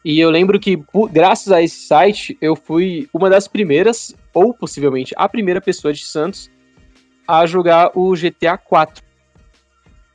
E 0.04 0.18
eu 0.18 0.30
lembro 0.30 0.58
que, 0.58 0.82
graças 1.12 1.52
a 1.52 1.62
esse 1.62 1.86
site, 1.86 2.36
eu 2.40 2.56
fui 2.56 3.08
uma 3.12 3.28
das 3.28 3.46
primeiras, 3.46 4.14
ou 4.32 4.54
possivelmente 4.54 5.14
a 5.16 5.28
primeira 5.28 5.60
pessoa 5.60 5.92
de 5.92 6.04
Santos, 6.04 6.50
a 7.28 7.44
jogar 7.44 7.90
o 7.94 8.14
GTA 8.14 8.56
4. 8.56 9.04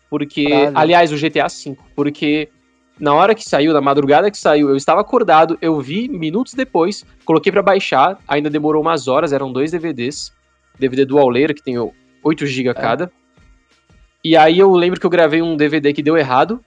Porque. 0.09 0.49
Caralho. 0.49 0.77
Aliás, 0.77 1.11
o 1.11 1.17
GTA 1.17 1.47
5. 1.47 1.83
Porque 1.95 2.49
na 2.99 3.13
hora 3.13 3.35
que 3.35 3.43
saiu, 3.43 3.73
na 3.73 3.81
madrugada 3.81 4.31
que 4.31 4.37
saiu, 4.37 4.69
eu 4.69 4.75
estava 4.75 5.01
acordado, 5.01 5.57
eu 5.61 5.79
vi 5.79 6.07
minutos 6.07 6.53
depois, 6.53 7.05
coloquei 7.23 7.51
para 7.51 7.61
baixar, 7.61 8.17
ainda 8.27 8.49
demorou 8.49 8.81
umas 8.81 9.07
horas, 9.07 9.33
eram 9.33 9.51
dois 9.51 9.71
DVDs. 9.71 10.33
DVD 10.79 11.05
dual 11.05 11.29
layer, 11.29 11.53
que 11.53 11.63
tem 11.63 11.75
8 12.23 12.45
GB 12.45 12.69
é. 12.69 12.73
cada. 12.73 13.11
E 14.23 14.35
aí 14.35 14.57
eu 14.57 14.71
lembro 14.71 14.99
que 14.99 15.05
eu 15.05 15.09
gravei 15.09 15.41
um 15.41 15.55
DVD 15.55 15.93
que 15.93 16.01
deu 16.01 16.17
errado, 16.17 16.59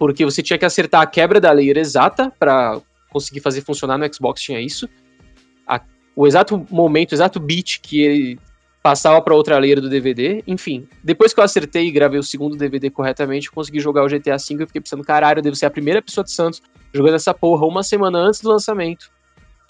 porque 0.00 0.24
você 0.24 0.42
tinha 0.42 0.58
que 0.58 0.64
acertar 0.64 1.02
a 1.02 1.06
quebra 1.06 1.38
da 1.38 1.52
layer 1.52 1.76
exata 1.76 2.32
para 2.38 2.80
conseguir 3.10 3.40
fazer 3.40 3.60
funcionar 3.60 3.98
no 3.98 4.14
Xbox, 4.14 4.40
tinha 4.40 4.58
isso. 4.58 4.88
A, 5.68 5.78
o 6.16 6.26
exato 6.26 6.66
momento, 6.70 7.12
o 7.12 7.14
exato 7.14 7.38
bit 7.38 7.80
que 7.80 8.00
ele 8.00 8.40
passava 8.82 9.20
para 9.20 9.34
outra 9.34 9.58
layer 9.58 9.78
do 9.78 9.90
DVD. 9.90 10.42
Enfim, 10.46 10.88
depois 11.04 11.34
que 11.34 11.40
eu 11.40 11.44
acertei 11.44 11.86
e 11.86 11.90
gravei 11.90 12.18
o 12.18 12.22
segundo 12.22 12.56
DVD 12.56 12.88
corretamente, 12.88 13.48
eu 13.48 13.52
consegui 13.52 13.78
jogar 13.78 14.02
o 14.02 14.08
GTA 14.08 14.38
V 14.38 14.62
e 14.62 14.66
fiquei 14.66 14.80
pensando, 14.80 15.04
caralho, 15.04 15.40
eu 15.40 15.42
devo 15.42 15.54
ser 15.54 15.66
a 15.66 15.70
primeira 15.70 16.00
pessoa 16.00 16.24
de 16.24 16.32
Santos 16.32 16.62
jogando 16.94 17.16
essa 17.16 17.34
porra 17.34 17.66
uma 17.66 17.82
semana 17.82 18.20
antes 18.20 18.40
do 18.40 18.48
lançamento. 18.48 19.10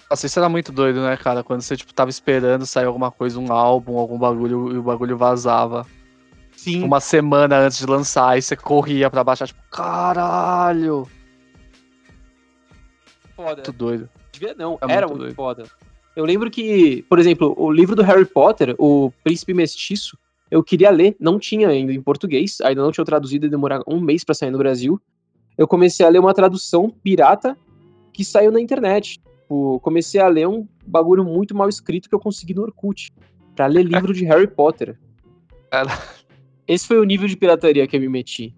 Nossa, 0.09 0.27
isso 0.27 0.38
era 0.38 0.49
muito 0.49 0.71
doido, 0.71 1.03
né, 1.03 1.16
cara? 1.16 1.43
Quando 1.43 1.61
você, 1.61 1.77
tipo, 1.77 1.93
tava 1.93 2.11
esperando 2.11 2.64
sair 2.64 2.85
alguma 2.85 3.11
coisa, 3.11 3.40
um 3.40 3.53
álbum, 3.53 3.99
algum 3.99 4.16
bagulho, 4.16 4.75
e 4.75 4.79
o 4.79 4.83
bagulho 4.85 5.16
vazava. 5.16 5.85
Sim. 6.61 6.85
Uma 6.85 7.01
semana 7.01 7.57
antes 7.57 7.79
de 7.79 7.87
lançar, 7.87 8.37
e 8.37 8.42
você 8.42 8.55
corria 8.55 9.09
pra 9.09 9.25
baixar, 9.25 9.46
tipo, 9.46 9.62
caralho! 9.70 11.09
Foda. 13.35 13.55
Muito 13.55 13.73
doido. 13.73 14.11
Devia 14.31 14.55
não, 14.55 14.79
é 14.87 14.92
era 14.92 15.07
muito, 15.07 15.23
muito 15.23 15.35
foda. 15.35 15.64
Eu 16.14 16.27
lembro 16.27 16.51
que, 16.51 17.03
por 17.09 17.18
exemplo, 17.18 17.55
o 17.57 17.73
livro 17.73 17.96
do 17.96 18.03
Harry 18.03 18.27
Potter, 18.27 18.75
O 18.77 19.11
Príncipe 19.25 19.55
Mestiço, 19.55 20.18
eu 20.51 20.62
queria 20.62 20.90
ler, 20.90 21.16
não 21.18 21.38
tinha 21.38 21.66
ainda 21.66 21.94
em 21.94 22.03
português, 22.03 22.61
ainda 22.61 22.83
não 22.83 22.92
tinha 22.92 23.07
traduzido 23.07 23.46
e 23.46 23.49
demorar 23.49 23.81
um 23.87 23.99
mês 23.99 24.23
para 24.23 24.35
sair 24.35 24.51
no 24.51 24.59
Brasil. 24.59 25.01
Eu 25.57 25.66
comecei 25.66 26.05
a 26.05 26.11
ler 26.11 26.18
uma 26.18 26.35
tradução 26.35 26.90
pirata 26.90 27.57
que 28.12 28.23
saiu 28.23 28.53
na 28.53 28.61
internet. 28.61 29.18
Tipo, 29.18 29.81
comecei 29.81 30.20
a 30.20 30.29
ler 30.29 30.46
um 30.46 30.68
bagulho 30.87 31.25
muito 31.25 31.57
mal 31.57 31.70
escrito 31.70 32.07
que 32.07 32.14
eu 32.14 32.20
consegui 32.20 32.53
no 32.53 32.64
Orkut, 32.64 33.11
para 33.57 33.64
ler 33.64 33.85
livro 33.85 34.12
de 34.12 34.27
Harry 34.27 34.46
Potter. 34.46 34.99
Esse 36.71 36.87
foi 36.87 37.01
o 37.01 37.05
nível 37.05 37.27
de 37.27 37.37
pirataria 37.37 37.85
que 37.89 37.97
eu 37.97 38.01
me 38.01 38.09
meti. 38.09 38.55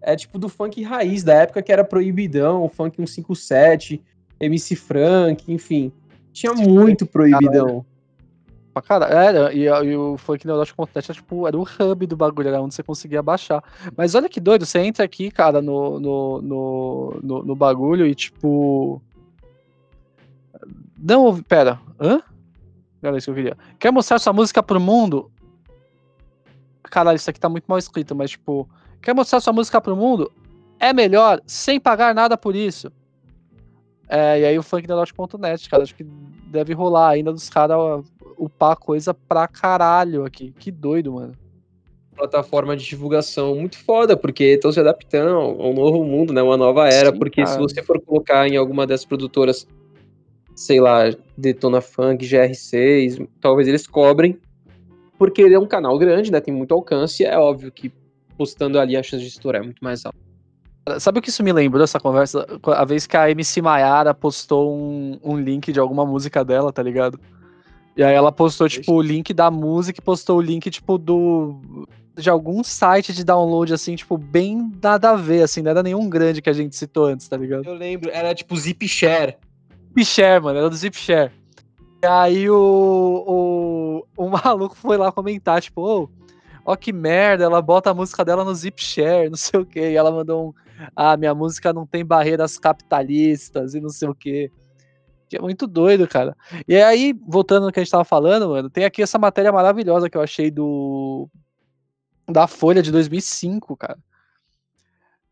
É 0.01 0.15
tipo 0.15 0.39
do 0.39 0.47
funk 0.47 0.81
raiz, 0.81 1.23
da 1.23 1.33
época 1.33 1.61
que 1.61 1.73
era 1.73 1.83
proibidão, 1.83 2.63
o 2.63 2.69
funk 2.69 2.95
157, 2.95 4.01
MC 4.43 4.75
Frank, 4.75 5.51
enfim. 5.51 5.91
Tinha 6.31 6.53
muito 6.53 7.05
proibidão. 7.05 7.85
Pra 8.73 8.81
caralho. 8.81 9.13
Era, 9.13 9.53
e, 9.53 9.65
e 9.65 9.95
o 9.95 10.17
Funk 10.17 10.47
Neurótico.net 10.47 11.11
era, 11.11 11.13
tipo, 11.13 11.47
era 11.47 11.55
o 11.55 11.61
hub 11.61 12.07
do 12.07 12.17
bagulho, 12.17 12.47
era 12.47 12.61
onde 12.61 12.73
você 12.73 12.81
conseguia 12.81 13.21
baixar. 13.21 13.63
Mas 13.95 14.15
olha 14.15 14.27
que 14.27 14.39
doido, 14.39 14.65
você 14.65 14.79
entra 14.79 15.05
aqui, 15.05 15.29
cara, 15.29 15.61
no, 15.61 15.99
no, 15.99 16.41
no, 16.41 17.19
no, 17.21 17.43
no 17.43 17.55
bagulho 17.55 18.07
e, 18.07 18.15
tipo. 18.15 18.99
Não 20.97 21.25
ouvi. 21.25 21.43
Pera. 21.43 21.79
Hã? 21.99 22.21
Não 22.99 23.09
era 23.09 23.17
isso 23.17 23.25
que 23.25 23.31
eu 23.31 23.35
queria. 23.35 23.57
Quer 23.77 23.91
mostrar 23.91 24.17
sua 24.17 24.33
música 24.33 24.63
pro 24.63 24.79
mundo? 24.79 25.29
Caralho, 26.83 27.15
isso 27.15 27.29
aqui 27.29 27.39
tá 27.39 27.49
muito 27.49 27.65
mal 27.65 27.77
escrito, 27.77 28.15
mas 28.15 28.31
tipo. 28.31 28.67
Quer 29.01 29.13
mostrar 29.13 29.39
sua 29.39 29.53
música 29.53 29.79
pro 29.79 29.95
mundo? 29.95 30.31
É 30.79 30.93
melhor 30.93 31.41
sem 31.45 31.79
pagar 31.79 32.15
nada 32.15 32.37
por 32.37 32.55
isso. 32.55 32.91
É, 34.07 34.41
e 34.41 34.45
aí 34.45 34.59
o 34.59 34.63
funknedot.net, 34.63 35.69
cara, 35.69 35.83
acho 35.83 35.95
que 35.95 36.03
deve 36.03 36.73
rolar 36.73 37.09
ainda 37.09 37.31
dos 37.31 37.49
caras 37.49 38.05
upar 38.37 38.77
coisa 38.77 39.13
pra 39.13 39.47
caralho 39.47 40.25
aqui. 40.25 40.53
Que 40.59 40.71
doido, 40.71 41.13
mano. 41.13 41.33
Plataforma 42.15 42.77
de 42.77 42.85
divulgação 42.85 43.55
muito 43.55 43.77
foda, 43.77 44.15
porque 44.15 44.43
estão 44.43 44.71
se 44.71 44.79
adaptando 44.79 45.35
a 45.35 45.67
um 45.67 45.73
novo 45.73 46.03
mundo, 46.03 46.31
né? 46.31 46.41
Uma 46.41 46.57
nova 46.57 46.87
era. 46.87 47.11
Sim, 47.11 47.17
porque 47.17 47.43
cara. 47.43 47.53
se 47.53 47.59
você 47.59 47.81
for 47.81 47.99
colocar 47.99 48.47
em 48.47 48.55
alguma 48.55 48.85
dessas 48.85 49.05
produtoras, 49.05 49.67
sei 50.55 50.79
lá, 50.79 51.05
Detona 51.35 51.81
Funk, 51.81 52.23
GR6, 52.23 53.27
talvez 53.41 53.67
eles 53.67 53.87
cobrem. 53.87 54.37
Porque 55.17 55.41
ele 55.41 55.55
é 55.55 55.59
um 55.59 55.65
canal 55.65 55.97
grande, 55.97 56.31
né? 56.31 56.39
Tem 56.39 56.53
muito 56.53 56.73
alcance, 56.73 57.23
e 57.23 57.25
é 57.25 57.37
óbvio 57.37 57.71
que 57.71 57.91
postando 58.37 58.79
ali 58.79 58.95
a 58.95 59.01
chance 59.01 59.23
de 59.23 59.29
estourar 59.29 59.61
é 59.61 59.65
muito 59.65 59.83
mais 59.83 60.05
alta. 60.05 60.22
Sabe 60.99 61.19
o 61.19 61.21
que 61.21 61.29
isso 61.29 61.43
me 61.43 61.53
lembrou, 61.53 61.83
essa 61.83 61.99
conversa? 61.99 62.45
A 62.75 62.83
vez 62.83 63.07
que 63.07 63.15
a 63.15 63.29
MC 63.29 63.61
Maiara 63.61 64.13
postou 64.13 64.75
um, 64.75 65.17
um 65.23 65.37
link 65.37 65.71
de 65.71 65.79
alguma 65.79 66.05
música 66.05 66.43
dela, 66.43 66.73
tá 66.73 66.83
ligado? 66.83 67.17
E 67.95 68.03
aí 68.03 68.13
ela 68.13 68.31
postou, 68.31 68.67
tipo, 68.67 68.93
o 68.93 69.01
link 69.01 69.33
da 69.33 69.49
música 69.49 69.99
e 69.99 70.03
postou 70.03 70.39
o 70.39 70.41
link, 70.41 70.69
tipo, 70.69 70.97
do. 70.97 71.87
De 72.15 72.29
algum 72.29 72.63
site 72.63 73.13
de 73.13 73.23
download, 73.23 73.73
assim, 73.73 73.95
tipo, 73.95 74.17
bem 74.17 74.71
nada 74.81 75.11
a 75.11 75.15
ver, 75.15 75.43
assim, 75.43 75.61
não 75.61 75.71
era 75.71 75.81
nenhum 75.81 76.09
grande 76.09 76.41
que 76.41 76.49
a 76.49 76.53
gente 76.53 76.75
citou 76.75 77.05
antes, 77.05 77.27
tá 77.27 77.37
ligado? 77.37 77.65
Eu 77.65 77.73
lembro, 77.73 78.09
era 78.11 78.35
tipo 78.35 78.55
Zipshare. 78.55 79.37
Zipshare, 79.97 80.43
mano, 80.43 80.59
era 80.59 80.69
do 80.69 80.75
Zipshare. 80.75 81.31
E 82.03 82.05
aí 82.05 82.49
o, 82.49 84.05
o, 84.15 84.25
o 84.25 84.29
maluco 84.43 84.75
foi 84.75 84.97
lá 84.97 85.11
comentar, 85.11 85.61
tipo, 85.61 85.81
ô, 85.81 86.03
oh, 86.03 86.09
ó 86.65 86.75
que 86.75 86.91
merda, 86.93 87.45
ela 87.45 87.61
bota 87.61 87.89
a 87.89 87.93
música 87.93 88.23
dela 88.23 88.43
no 88.43 88.53
Zipshare, 88.53 89.29
não 89.29 89.37
sei 89.37 89.59
o 89.59 89.65
que. 89.65 89.79
E 89.79 89.95
ela 89.95 90.11
mandou 90.11 90.49
um, 90.49 90.53
ah, 90.95 91.17
minha 91.17 91.33
música 91.33 91.73
não 91.73 91.85
tem 91.85 92.05
barreiras 92.05 92.57
capitalistas 92.57 93.73
e 93.73 93.79
não 93.79 93.89
sei 93.89 94.07
o 94.07 94.15
que. 94.15 94.51
É 95.35 95.41
muito 95.41 95.65
doido, 95.65 96.07
cara. 96.07 96.35
E 96.67 96.75
aí, 96.75 97.13
voltando 97.27 97.65
no 97.65 97.71
que 97.71 97.79
a 97.79 97.83
gente 97.83 97.91
tava 97.91 98.05
falando, 98.05 98.49
mano, 98.49 98.69
tem 98.69 98.85
aqui 98.85 99.01
essa 99.01 99.17
matéria 99.17 99.51
maravilhosa 99.51 100.09
que 100.09 100.17
eu 100.17 100.21
achei 100.21 100.51
do. 100.51 101.29
Da 102.29 102.47
Folha 102.47 102.81
de 102.81 102.91
2005, 102.91 103.75
cara. 103.75 103.97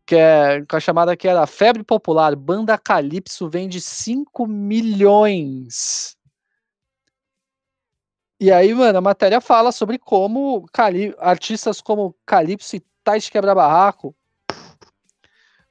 Que 0.04 0.16
é 0.16 0.64
com 0.68 0.76
a 0.76 0.80
chamada 0.80 1.16
que 1.16 1.28
era 1.28 1.46
Febre 1.46 1.84
Popular, 1.84 2.34
Banda 2.34 2.76
Calypso 2.76 3.48
vende 3.48 3.80
5 3.80 4.46
milhões. 4.46 6.16
E 8.40 8.50
aí, 8.50 8.74
mano, 8.74 8.98
a 8.98 9.00
matéria 9.00 9.40
fala 9.40 9.70
sobre 9.70 9.98
como 9.98 10.66
Cali 10.72 11.14
artistas 11.18 11.80
como 11.80 12.14
Calypso 12.26 12.74
e 12.74 12.82
Tais 13.04 13.28
Quebra 13.28 13.54
Barraco 13.54 14.14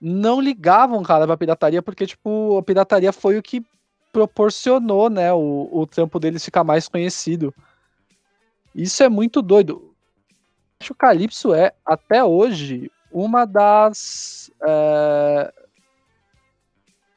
não 0.01 0.41
ligavam, 0.41 1.03
cara, 1.03 1.27
pra 1.27 1.37
pirataria, 1.37 1.81
porque, 1.81 2.07
tipo, 2.07 2.57
a 2.57 2.63
pirataria 2.63 3.13
foi 3.13 3.37
o 3.37 3.43
que 3.43 3.63
proporcionou, 4.11 5.09
né, 5.09 5.31
o, 5.31 5.69
o 5.71 5.85
trampo 5.85 6.19
deles 6.19 6.43
ficar 6.43 6.63
mais 6.63 6.89
conhecido. 6.89 7.53
Isso 8.73 9.03
é 9.03 9.09
muito 9.09 9.41
doido. 9.41 9.93
Acho 10.79 10.87
que 10.87 10.93
o 10.93 10.95
Calypso 10.95 11.53
é, 11.53 11.73
até 11.85 12.23
hoje, 12.23 12.91
uma 13.11 13.45
das. 13.45 14.49
É, 14.63 15.53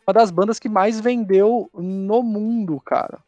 uma 0.06 0.12
das 0.12 0.30
bandas 0.30 0.58
que 0.58 0.68
mais 0.68 1.00
vendeu 1.00 1.70
no 1.72 2.22
mundo, 2.22 2.78
cara. 2.80 3.18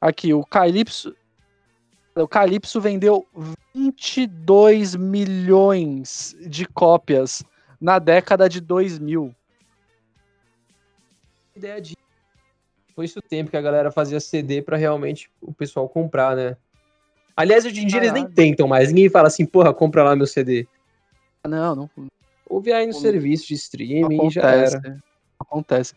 Aqui, 0.00 0.32
o 0.32 0.44
Calypso. 0.44 1.14
O 2.14 2.26
Calypso 2.26 2.80
vendeu 2.80 3.28
22 3.74 4.96
milhões 4.96 6.34
de 6.40 6.66
cópias 6.66 7.44
na 7.80 7.98
década 7.98 8.48
de 8.48 8.60
2000. 8.60 9.34
Ideia 11.56 11.80
de 11.80 11.96
foi 12.98 13.04
isso 13.04 13.20
o 13.20 13.22
tempo 13.22 13.48
que 13.48 13.56
a 13.56 13.60
galera 13.60 13.92
fazia 13.92 14.18
CD 14.18 14.60
para 14.60 14.76
realmente 14.76 15.30
o 15.40 15.54
pessoal 15.54 15.88
comprar, 15.88 16.34
né? 16.34 16.56
Aliás, 17.36 17.64
hoje 17.64 17.80
em 17.80 17.86
dia 17.86 18.00
eles 18.00 18.12
nem 18.12 18.26
tentam 18.26 18.66
mais. 18.66 18.88
Ninguém 18.88 19.08
fala 19.08 19.28
assim, 19.28 19.46
porra, 19.46 19.72
compra 19.72 20.02
lá 20.02 20.16
meu 20.16 20.26
CD. 20.26 20.66
Não, 21.46 21.76
não. 21.76 21.90
Ouve 22.48 22.72
aí 22.72 22.88
no 22.88 22.92
serviço 22.92 23.46
de 23.46 23.54
streaming 23.54 24.26
e 24.26 24.30
já 24.30 24.50
era. 24.50 24.98
Acontece. 25.38 25.94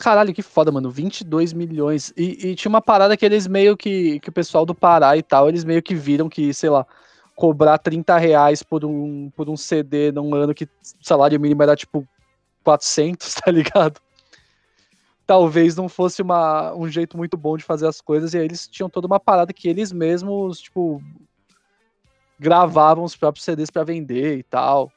Caralho, 0.00 0.34
que 0.34 0.42
foda, 0.42 0.72
mano. 0.72 0.90
22 0.90 1.52
milhões. 1.52 2.12
E, 2.16 2.48
e, 2.48 2.54
tinha 2.56 2.68
uma 2.68 2.82
parada 2.82 3.16
que 3.16 3.24
eles 3.24 3.46
meio 3.46 3.76
que. 3.76 4.18
Que 4.18 4.30
o 4.30 4.32
pessoal 4.32 4.66
do 4.66 4.74
Pará 4.74 5.16
e 5.16 5.22
tal, 5.22 5.48
eles 5.48 5.62
meio 5.62 5.80
que 5.80 5.94
viram 5.94 6.28
que, 6.28 6.52
sei 6.52 6.70
lá, 6.70 6.84
cobrar 7.40 7.78
30 7.78 8.18
reais 8.18 8.62
por 8.62 8.84
um, 8.84 9.30
por 9.30 9.48
um 9.48 9.56
CD 9.56 10.12
num 10.12 10.34
ano 10.34 10.54
que 10.54 10.64
o 10.64 10.68
salário 11.00 11.40
mínimo 11.40 11.62
era 11.62 11.74
tipo 11.74 12.06
400, 12.62 13.32
tá 13.42 13.50
ligado? 13.50 13.98
Talvez 15.26 15.74
não 15.74 15.88
fosse 15.88 16.20
uma, 16.20 16.74
um 16.74 16.86
jeito 16.86 17.16
muito 17.16 17.38
bom 17.38 17.56
de 17.56 17.64
fazer 17.64 17.86
as 17.86 17.98
coisas, 17.98 18.34
e 18.34 18.38
aí 18.38 18.44
eles 18.44 18.68
tinham 18.68 18.90
toda 18.90 19.06
uma 19.06 19.18
parada 19.18 19.54
que 19.54 19.70
eles 19.70 19.90
mesmos, 19.90 20.60
tipo, 20.60 21.02
gravavam 22.38 23.04
os 23.04 23.16
próprios 23.16 23.42
CDs 23.42 23.70
para 23.70 23.84
vender 23.84 24.36
e 24.36 24.42
tal. 24.42 24.92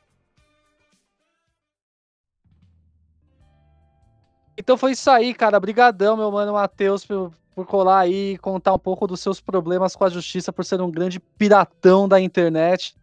Então 4.58 4.76
foi 4.78 4.92
isso 4.92 5.10
aí, 5.10 5.34
cara. 5.34 5.60
Brigadão, 5.62 6.18
meu 6.18 6.30
mano 6.30 6.54
Matheus, 6.54 7.06
por, 7.06 7.32
por 7.54 7.66
colar 7.66 8.00
aí 8.00 8.34
e 8.34 8.38
contar 8.38 8.74
um 8.74 8.80
pouco 8.80 9.08
dos 9.08 9.20
seus 9.20 9.40
problemas 9.40 9.96
com 9.96 10.04
a 10.04 10.10
justiça 10.10 10.52
por 10.52 10.66
ser 10.66 10.82
um 10.82 10.92
grande 10.92 11.20
piratão 11.20 12.08
da 12.08 12.20
internet. 12.20 12.96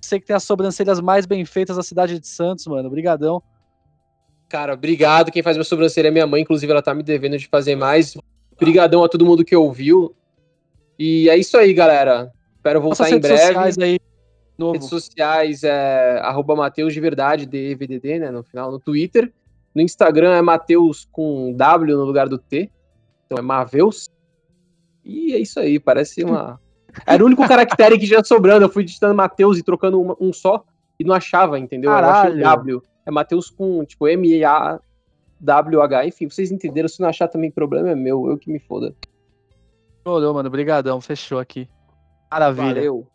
Você 0.00 0.20
que 0.20 0.26
tem 0.26 0.36
as 0.36 0.44
sobrancelhas 0.44 1.00
mais 1.00 1.24
bem 1.26 1.44
feitas 1.44 1.76
da 1.76 1.82
cidade 1.82 2.18
de 2.18 2.26
Santos, 2.26 2.66
mano. 2.66 2.90
Brigadão. 2.90 3.42
Cara, 4.48 4.74
obrigado. 4.74 5.32
Quem 5.32 5.42
faz 5.42 5.56
minha 5.56 5.64
sobrancelha 5.64 6.08
é 6.08 6.10
minha 6.10 6.26
mãe, 6.26 6.42
inclusive 6.42 6.70
ela 6.70 6.82
tá 6.82 6.94
me 6.94 7.02
devendo 7.02 7.38
de 7.38 7.48
fazer 7.48 7.76
mais. 7.76 8.16
Obrigadão 8.52 9.02
a 9.02 9.08
todo 9.08 9.24
mundo 9.24 9.44
que 9.44 9.56
ouviu. 9.56 10.14
E 10.98 11.28
é 11.28 11.36
isso 11.36 11.56
aí, 11.56 11.72
galera. 11.72 12.30
Espero 12.56 12.80
voltar 12.80 13.10
em 13.10 13.18
breve. 13.18 13.46
Sociais 13.46 13.78
aí, 13.78 13.98
novo. 14.56 14.74
Redes 14.74 14.88
sociais 14.88 15.64
é 15.64 16.18
arroba 16.22 16.54
Mateus 16.54 16.92
de 16.92 17.00
Verdade, 17.00 17.46
DVDD, 17.46 18.18
né? 18.18 18.30
No 18.30 18.42
final, 18.42 18.70
no 18.70 18.78
Twitter. 18.78 19.32
No 19.74 19.82
Instagram 19.82 20.34
é 20.34 20.42
Mateus 20.42 21.08
com 21.10 21.52
W 21.56 21.96
no 21.96 22.04
lugar 22.04 22.28
do 22.28 22.38
T. 22.38 22.70
Então 23.24 23.38
é 23.38 23.42
Maveus. 23.42 24.10
E 25.04 25.34
é 25.34 25.38
isso 25.38 25.60
aí, 25.60 25.78
parece 25.78 26.24
uma. 26.24 26.60
Era 27.06 27.22
o 27.22 27.26
único 27.26 27.46
caractere 27.46 27.98
que 27.98 28.06
já 28.06 28.22
sobrando. 28.22 28.64
Eu 28.64 28.68
fui 28.68 28.84
digitando 28.84 29.14
Mateus 29.14 29.58
e 29.58 29.62
trocando 29.62 30.00
um, 30.00 30.14
um, 30.20 30.32
só 30.32 30.64
e 30.98 31.04
não 31.04 31.14
achava, 31.14 31.58
entendeu? 31.58 31.90
Caralho. 31.90 32.28
Eu 32.28 32.32
achei 32.32 32.42
W. 32.42 32.82
É 33.04 33.10
Mateus 33.10 33.50
com, 33.50 33.84
tipo, 33.84 34.06
M-A-W-H. 34.06 36.06
Enfim, 36.06 36.28
vocês 36.28 36.52
entenderam. 36.52 36.88
Se 36.88 37.00
não 37.00 37.08
achar 37.08 37.28
também 37.28 37.50
problema 37.50 37.90
é 37.90 37.94
meu. 37.94 38.28
Eu 38.28 38.38
que 38.38 38.50
me 38.50 38.60
foda. 38.60 38.94
Olhou, 40.04 40.32
mano. 40.32 40.48
Obrigadão. 40.48 41.00
Fechou 41.00 41.38
aqui. 41.38 41.68
Maravilha. 42.30 42.74
Valeu. 42.74 43.06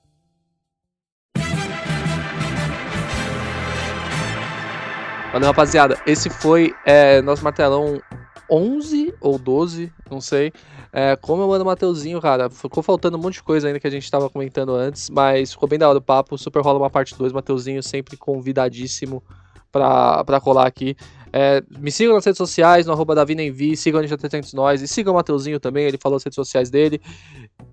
Valeu, 5.32 5.48
rapaziada. 5.48 5.98
Esse 6.08 6.30
foi 6.30 6.74
é, 6.86 7.22
nosso 7.22 7.44
martelão 7.44 8.02
11 8.50 9.14
ou 9.22 9.38
12, 9.38 9.92
não 10.10 10.20
sei. 10.20 10.52
É, 10.92 11.16
como 11.16 11.44
eu 11.44 11.48
mando 11.48 11.64
o 11.64 11.68
Mateuzinho, 11.68 12.20
cara, 12.22 12.50
ficou 12.50 12.82
faltando 12.82 13.18
um 13.18 13.22
monte 13.22 13.36
de 13.36 13.44
coisa 13.44 13.68
ainda 13.68 13.80
que 13.80 13.88
a 13.88 13.92
gente 13.92 14.10
tava 14.10 14.30
comentando 14.30 14.74
antes, 14.74 15.10
mas 15.10 15.52
ficou 15.52 15.70
bem 15.70 15.78
da 15.78 15.88
hora 15.88 15.98
o 15.98 16.02
papo. 16.02 16.38
Super 16.38 16.62
rola 16.62 16.80
uma 16.80 16.90
parte 16.90 17.16
2. 17.16 17.32
Mateuzinho 17.32 17.84
sempre 17.84 18.18
convidadíssimo 18.18 19.24
pra, 19.72 20.24
pra 20.24 20.42
colar 20.42 20.68
aqui. 20.68 20.96
É, 21.32 21.64
me 21.78 21.92
sigam 21.92 22.16
nas 22.16 22.26
redes 22.26 22.38
sociais, 22.38 22.88
no 22.88 22.94
arroba 22.94 23.14
DaviNenvi, 23.14 23.78
sigam 23.78 24.00
o 24.00 24.02
Ninja 24.02 24.18
300 24.18 24.52
Nós 24.54 24.82
e 24.82 24.88
sigam 24.88 25.14
o 25.14 25.16
Mateuzinho 25.16 25.60
também, 25.60 25.86
ele 25.86 25.98
falou 25.98 26.18
as 26.18 26.24
redes 26.24 26.36
sociais 26.36 26.70
dele. 26.70 27.00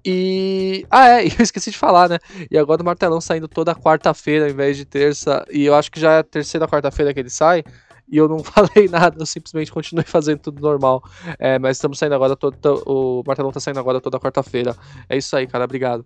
E. 0.05 0.85
Ah, 0.91 1.21
é, 1.21 1.25
eu 1.27 1.43
esqueci 1.43 1.71
de 1.71 1.79
falar, 1.79 2.09
né? 2.09 2.19
E 2.51 2.59
agora 2.59 2.83
o 2.83 2.85
Martelão 2.85 3.21
saindo 3.21 3.49
toda 3.49 3.75
quarta-feira 3.75 4.45
ao 4.45 4.51
invés 4.51 4.77
de 4.77 4.85
terça, 4.85 5.45
e 5.51 5.65
eu 5.65 5.75
acho 5.75 5.91
que 5.91 5.99
já 5.99 6.13
é 6.13 6.23
terceira 6.23 6.69
quarta-feira 6.69 7.15
que 7.15 7.21
ele 7.21 7.31
sai 7.31 7.65
e 8.09 8.17
eu 8.17 8.29
não 8.29 8.39
falei 8.45 8.89
nada, 8.89 9.17
eu 9.21 9.27
simplesmente 9.27 9.73
continuei 9.73 10.05
fazendo 10.07 10.39
tudo 10.41 10.61
normal. 10.61 11.03
É, 11.39 11.59
mas 11.59 11.77
estamos 11.77 11.99
saindo 11.99 12.15
agora, 12.15 12.37
todo, 12.37 12.57
o 12.87 13.23
Martelão 13.27 13.53
tá 13.53 13.61
saindo 13.61 13.81
agora 13.81 14.01
toda 14.01 14.21
quarta-feira. 14.21 14.77
É 15.09 15.17
isso 15.17 15.37
aí, 15.37 15.47
cara, 15.47 15.65
obrigado. 15.65 16.05